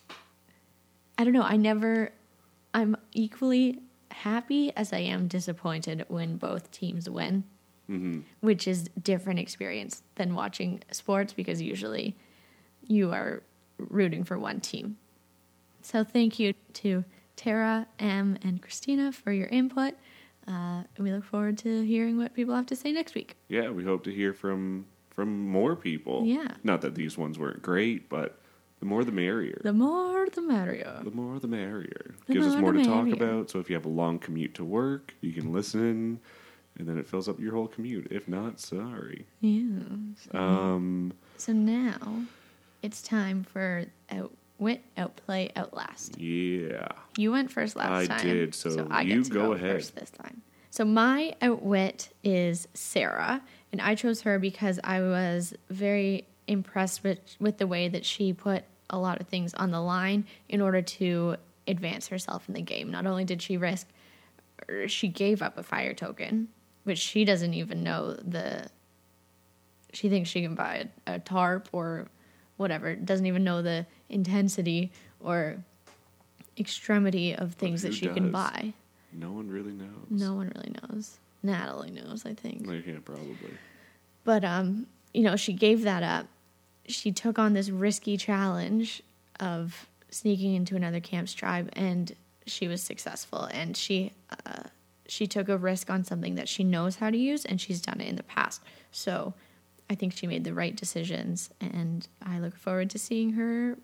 [1.17, 1.43] I don't know.
[1.43, 2.11] I never.
[2.75, 3.79] I'm equally
[4.11, 7.45] happy as I am disappointed when both teams win,
[7.87, 12.17] hmm which is different experience than watching sports because usually
[12.87, 13.43] you are
[13.79, 14.97] rooting for one team.
[15.85, 17.05] So thank you to
[17.37, 19.95] Tara, M, and Christina for your input.
[20.49, 23.37] Uh, and we look forward to hearing what people have to say next week.
[23.49, 26.25] Yeah, we hope to hear from from more people.
[26.25, 26.49] Yeah.
[26.65, 28.39] Not that these ones weren't great, but
[28.81, 29.61] the more the merrier.
[29.63, 31.01] The more the merrier.
[31.05, 32.15] The more the merrier.
[32.27, 33.51] The Gives us more more the to talk about.
[33.51, 36.19] So if you have a long commute to work, you can listen,
[36.79, 38.09] and then it fills up your whole commute.
[38.11, 39.27] If not, sorry.
[39.41, 39.85] Yeah.
[40.33, 42.25] Um, So now
[42.83, 46.19] it's time for out outwit, outplay, outlast.
[46.19, 46.89] Yeah.
[47.17, 48.27] You went first last I time.
[48.27, 49.77] did, so I you go go, ahead.
[49.77, 50.43] first this time.
[50.71, 53.43] So my outwit is Sarah,
[53.73, 58.33] and I chose her because I was very impressed with with the way that she
[58.33, 61.37] put a lot of things on the line in order to
[61.67, 62.91] advance herself in the game.
[62.91, 63.89] Not only did she risk,
[64.87, 66.49] she gave up a fire token,
[66.85, 68.69] which she doesn't even know the.
[69.93, 72.09] She thinks she can buy a, a tarp or
[72.57, 72.95] whatever.
[72.95, 75.59] Doesn't even know the intensity or
[76.59, 78.73] extremity of things that she can buy.
[79.13, 79.89] No one really knows.
[80.11, 81.19] No one really knows.
[81.43, 82.67] Natalie knows, I think.
[82.67, 83.37] Like, yeah, probably.
[84.25, 86.27] But um, you know, she gave that up.
[86.87, 89.03] She took on this risky challenge
[89.41, 92.15] of sneaking into another camp's tribe, and
[92.47, 93.45] she was successful.
[93.53, 94.13] And she
[94.47, 94.65] uh,
[95.07, 98.01] she took a risk on something that she knows how to use, and she's done
[98.01, 98.63] it in the past.
[98.91, 99.35] So
[99.91, 103.77] I think she made the right decisions, and I look forward to seeing her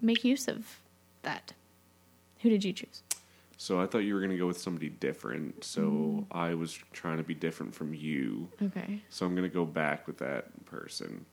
[0.00, 0.78] make use of
[1.22, 1.52] that.
[2.40, 3.02] Who did you choose?
[3.58, 5.62] So I thought you were going to go with somebody different.
[5.64, 6.24] So Mm.
[6.32, 8.48] I was trying to be different from you.
[8.62, 9.02] Okay.
[9.10, 11.26] So I'm going to go back with that person.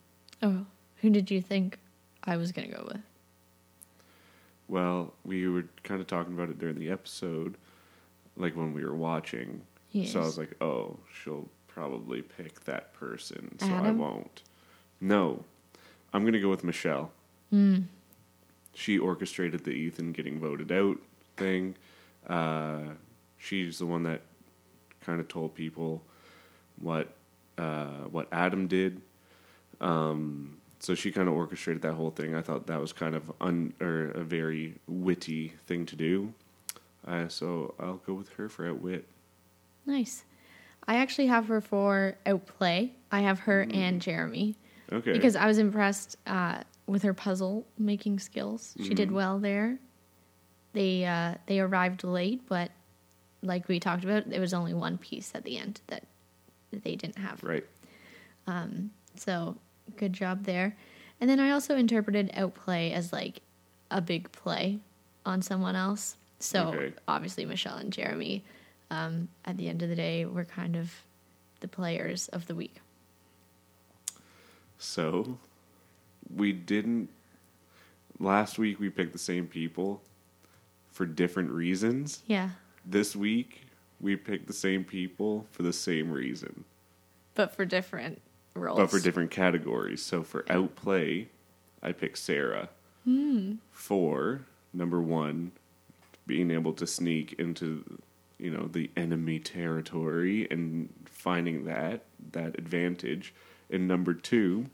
[0.44, 0.66] Oh,
[0.98, 1.78] who did you think
[2.26, 3.02] I was gonna go with?
[4.68, 7.56] Well, we were kind of talking about it during the episode,
[8.36, 9.62] like when we were watching.
[9.92, 10.12] Yes.
[10.12, 11.48] So I was like, oh, she'll
[11.78, 13.56] probably pick that person.
[13.60, 14.42] So I won't.
[15.00, 15.44] No.
[16.12, 17.12] I'm to go with Michelle.
[17.52, 17.82] Hmm.
[18.74, 20.98] She orchestrated the Ethan getting voted out
[21.36, 21.76] thing.
[22.28, 22.80] Uh,
[23.38, 24.22] she's the one that
[25.02, 26.02] kind of told people
[26.82, 27.10] what
[27.60, 29.02] uh, what Adam did.
[29.80, 32.34] Um, so she kind of orchestrated that whole thing.
[32.34, 36.34] I thought that was kind of un or a very witty thing to do.
[37.08, 39.06] Uh, so I'll go with her for outwit.
[39.86, 40.24] Nice.
[40.88, 42.94] I actually have her for outplay.
[43.12, 44.56] I have her and Jeremy
[44.92, 45.12] Okay.
[45.14, 48.76] because I was impressed uh, with her puzzle making skills.
[48.82, 49.80] She did well there.
[50.74, 52.72] They uh, they arrived late, but
[53.42, 56.04] like we talked about, there was only one piece at the end that
[56.72, 57.44] they didn't have.
[57.44, 57.66] right.
[59.16, 59.58] So
[59.98, 60.76] good job there.
[61.20, 63.42] And then I also interpreted outplay as like
[63.90, 64.80] a big play
[65.26, 66.18] on someone else.
[66.40, 66.94] So Okay.
[67.08, 68.44] obviously Michelle and Jeremy,
[68.92, 70.92] um, at the end of the day, we're kind of
[71.60, 72.76] the players of the week.
[74.78, 75.38] So
[76.36, 77.10] we didn't.
[78.20, 80.02] Last week we picked the same people
[80.92, 82.24] for different reasons.
[82.28, 82.50] Yeah,
[82.86, 83.62] This week
[84.00, 86.64] we picked the same people for the same reason,
[87.36, 88.22] but for different
[88.56, 88.78] roles.
[88.80, 90.02] but for different categories.
[90.04, 91.28] So for outplay,
[91.84, 92.70] I picked Sarah.
[93.72, 94.42] For
[94.74, 95.52] number one,
[96.26, 98.00] being able to sneak into
[98.40, 103.34] you know the enemy territory and finding that that advantage.
[103.70, 104.68] And number two,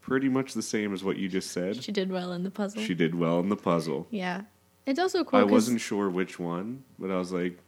[0.00, 1.82] pretty much the same as what you just said.
[1.82, 2.82] She did well in the puzzle.
[2.82, 4.06] She did well in the puzzle.
[4.10, 4.42] yeah,
[4.86, 5.40] it's also cool.
[5.40, 7.58] i wasn't sure which one, but I was like,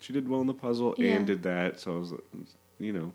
[0.00, 1.12] she did well in the puzzle Yeah.
[1.14, 1.80] and did that.
[1.80, 2.12] So I was,
[2.78, 3.12] you know,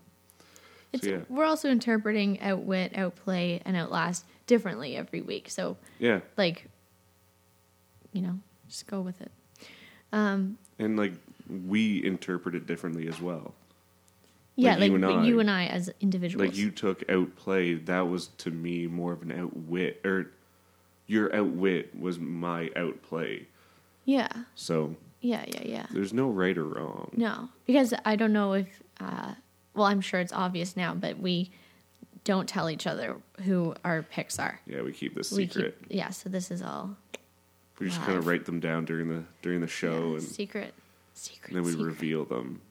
[0.93, 1.19] It's, yeah.
[1.29, 5.49] We're also interpreting outwit, outplay, and outlast differently every week.
[5.49, 6.21] So yeah.
[6.37, 6.67] like,
[8.13, 9.31] you know, just go with it.
[10.11, 11.13] Um, And like
[11.67, 13.53] we interpret it differently as well.
[14.55, 15.23] yeah, Like like you and I.
[15.25, 16.47] you and I as individuals.
[16.49, 20.31] Like you took outplay, that was to me more of an outwit, or
[21.07, 23.47] your outwit was my outplay.
[24.05, 25.85] Yeah, So yeah, yeah, yeah.
[25.91, 27.11] there's no right or wrong.
[27.15, 29.33] No, because I don't know if, uh,
[29.75, 31.51] well, I'm sure it's obvious now, but we
[32.23, 34.59] don't tell each other who our picks are.
[34.67, 35.77] Yeah, we keep this We secret.
[35.81, 36.95] keep, yeah, so this is all
[37.79, 40.73] We just kind of write them down during the during the show, yeah, and, secret,
[41.13, 41.47] secret.
[41.49, 41.85] and then we secret.
[41.85, 42.61] reveal them.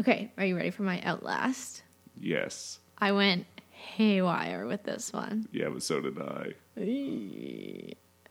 [0.00, 1.82] Okay, are you ready for my outlast?
[2.18, 2.78] Yes.
[2.98, 5.46] I went haywire with this one.
[5.52, 6.54] Yeah, but so did I.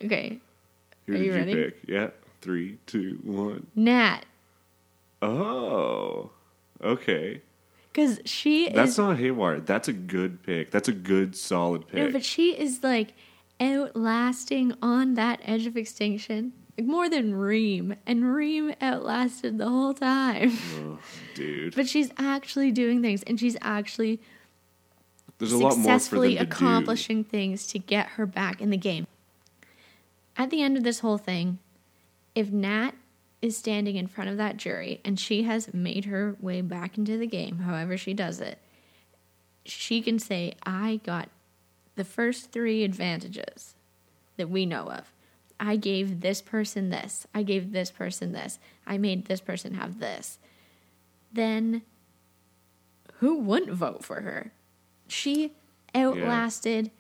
[0.04, 0.40] Okay,
[1.06, 1.54] Who Are did you you ready?
[1.54, 1.80] pick?
[1.88, 2.10] Yeah.
[2.42, 3.68] Three, two, one.
[3.76, 4.26] Nat,
[5.22, 6.32] Oh.
[6.84, 7.42] Okay.
[7.94, 9.60] because she That's is not haywire.
[9.62, 10.72] That's a good pick.
[10.72, 11.96] That's a good solid pick.
[11.96, 13.14] no, but she is like
[13.64, 16.54] outlasting on that edge of extinction.
[16.78, 20.58] Like more than Reem, and Reem outlasted the whole time.
[20.76, 21.00] oh,
[21.36, 21.76] dude.
[21.76, 24.20] But she's actually doing things, and she's actually
[25.38, 28.72] There's a lot more for them successfully to accomplishing things to get her back in
[28.72, 29.08] the game.
[30.36, 31.60] At the end of this whole thing,
[32.34, 32.92] if Nat
[33.42, 37.18] is standing in front of that jury and she has made her way back into
[37.18, 38.58] the game, however she does it,
[39.66, 41.30] she can say, I got
[41.96, 43.76] the first three advantages
[44.38, 45.12] that we know of.
[45.60, 47.28] I gave this person this.
[47.34, 48.60] I gave this person this.
[48.86, 50.40] I made this person have this.
[51.32, 51.84] Then
[53.16, 54.52] who wouldn't vote for her?
[55.08, 55.54] She
[55.96, 56.92] outlasted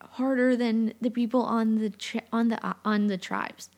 [0.00, 3.68] harder than the people on the tri- on the uh, on the tribes.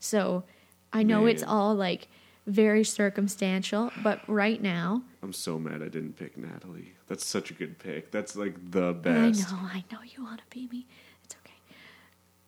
[0.00, 0.44] So
[0.92, 2.08] I know it's all like
[2.48, 6.94] very circumstantial, but right now I'm so mad I didn't pick Natalie.
[7.06, 8.10] That's such a good pick.
[8.10, 9.52] That's like the best.
[9.52, 10.86] I know, I know you want to be me.
[11.24, 11.36] It's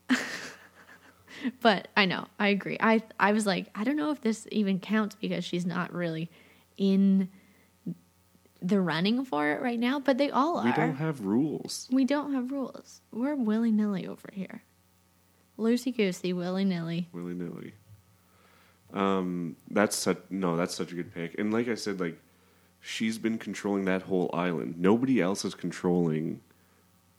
[0.09, 0.22] okay.
[1.61, 2.78] but I know, I agree.
[2.80, 6.30] I I was like, I don't know if this even counts because she's not really
[6.76, 7.28] in
[8.62, 10.64] the running for it right now, but they all are.
[10.64, 11.88] We don't have rules.
[11.90, 13.01] We don't have rules.
[13.12, 14.62] We're willy nilly over here.
[15.59, 17.09] Loosey goosey, willy nilly.
[17.12, 17.74] willy nilly.
[18.93, 21.38] Um, that's such no, that's such a good pick.
[21.38, 22.18] And like I said, like
[22.80, 24.78] she's been controlling that whole island.
[24.78, 26.41] Nobody else is controlling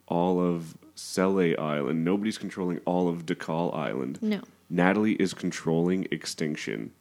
[0.07, 2.03] all of Sele Island.
[2.03, 4.19] Nobody's controlling all of Dakal Island.
[4.22, 4.41] No.
[4.69, 6.91] Natalie is controlling extinction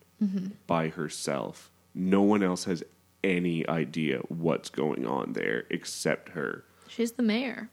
[0.67, 1.71] by herself.
[1.95, 2.83] No one else has
[3.25, 6.65] any idea what's going on there except her.
[6.89, 7.71] She's the mayor.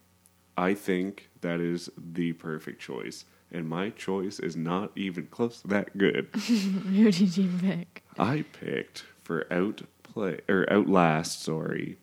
[0.57, 3.25] I think that is the perfect choice.
[3.51, 6.27] And my choice is not even close to that good.
[6.33, 8.03] Who did you pick?
[8.19, 11.97] I picked for outplay or outlast, sorry.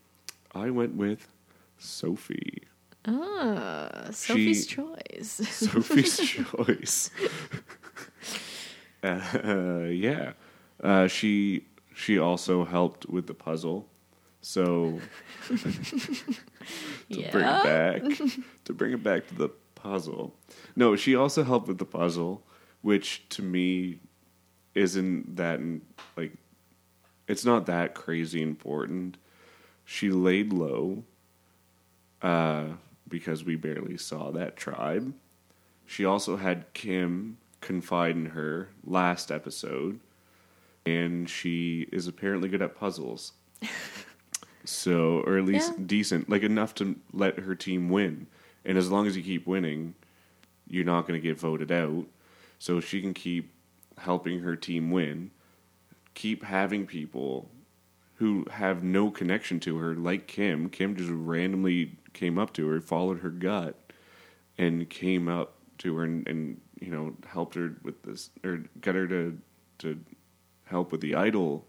[0.55, 1.29] I went with
[1.79, 2.63] Sophie.
[3.07, 5.31] Ah, Sophie's She- choice.
[5.51, 7.11] Sophie's choice.
[9.03, 10.33] uh, yeah.
[10.83, 13.87] Uh, she she also helped with the puzzle.
[14.41, 15.01] So
[15.49, 15.57] to
[17.31, 18.03] bring it back
[18.65, 19.49] to bring it back to the
[19.85, 20.35] puzzle.
[20.75, 22.43] No, she also helped with the puzzle,
[22.83, 24.01] which to me
[24.75, 25.61] isn't that
[26.17, 26.33] like
[27.29, 29.17] it's not that crazy important.
[29.85, 31.05] She laid low
[32.23, 32.65] uh,
[33.09, 35.15] because we barely saw that tribe.
[35.87, 40.01] She also had Kim confide in her last episode,
[40.87, 43.33] and she is apparently good at puzzles.
[44.65, 45.85] so, or at least Yeah.
[45.87, 48.27] decent, like enough to let her team win.
[48.65, 49.95] And as long as you keep winning,
[50.67, 52.07] you're not going to get voted out.
[52.59, 53.53] So she can keep
[53.99, 55.31] helping her team win,
[56.15, 57.51] keep having people
[58.17, 60.71] who have no connection to her, like Kim.
[60.71, 63.75] Kim just randomly came up to her, followed her gut,
[64.57, 68.95] and came up to her and, and you know helped her with this or got
[68.95, 69.39] her to
[69.79, 69.99] to
[70.65, 71.67] help with the idol.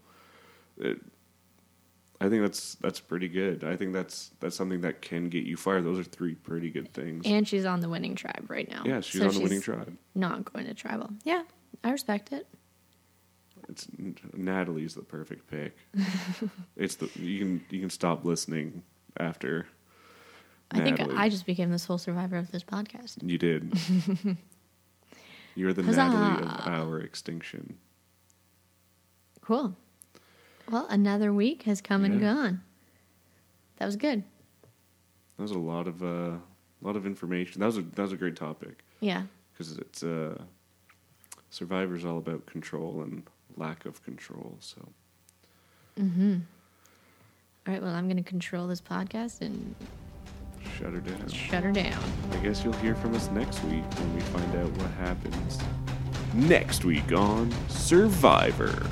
[2.20, 3.62] I think that's that's pretty good.
[3.64, 5.84] I think that's that's something that can get you fired.
[5.84, 7.24] Those are three pretty good things.
[7.26, 8.82] and she's on the winning tribe right now.
[8.86, 9.96] yeah, she's So on the winning tribe.
[10.14, 11.10] Not going to tribal.
[11.24, 11.42] Yeah,
[11.84, 12.46] I respect it.
[13.68, 13.86] It's
[14.32, 15.76] Natalie's the perfect pick.
[16.76, 18.82] it's the you can you can stop listening
[19.18, 19.66] after.
[20.70, 23.16] I think I just became the sole survivor of this podcast.
[23.22, 23.72] You did.
[25.54, 26.08] You're the Huzzah.
[26.08, 27.78] Natalie of our extinction.
[29.42, 29.76] Cool.
[30.70, 32.60] Well, another week has come and gone.
[33.76, 34.24] That was good.
[35.36, 36.40] That was a lot of uh, a
[36.82, 37.60] lot of information.
[37.60, 39.22] That was a that was a great topic Yeah.
[39.52, 40.38] because it's uh,
[41.50, 43.22] Survivor's all about control and
[43.56, 44.56] lack of control.
[44.60, 44.88] So
[46.00, 46.36] Mm-hmm.
[47.66, 47.82] All right.
[47.82, 49.74] Well, I'm going to control this podcast and
[50.78, 51.28] shut her down.
[51.28, 52.02] shut her down.
[52.32, 55.58] I guess you'll hear from us next week when we find out what happens
[56.34, 58.86] next week on Survivor.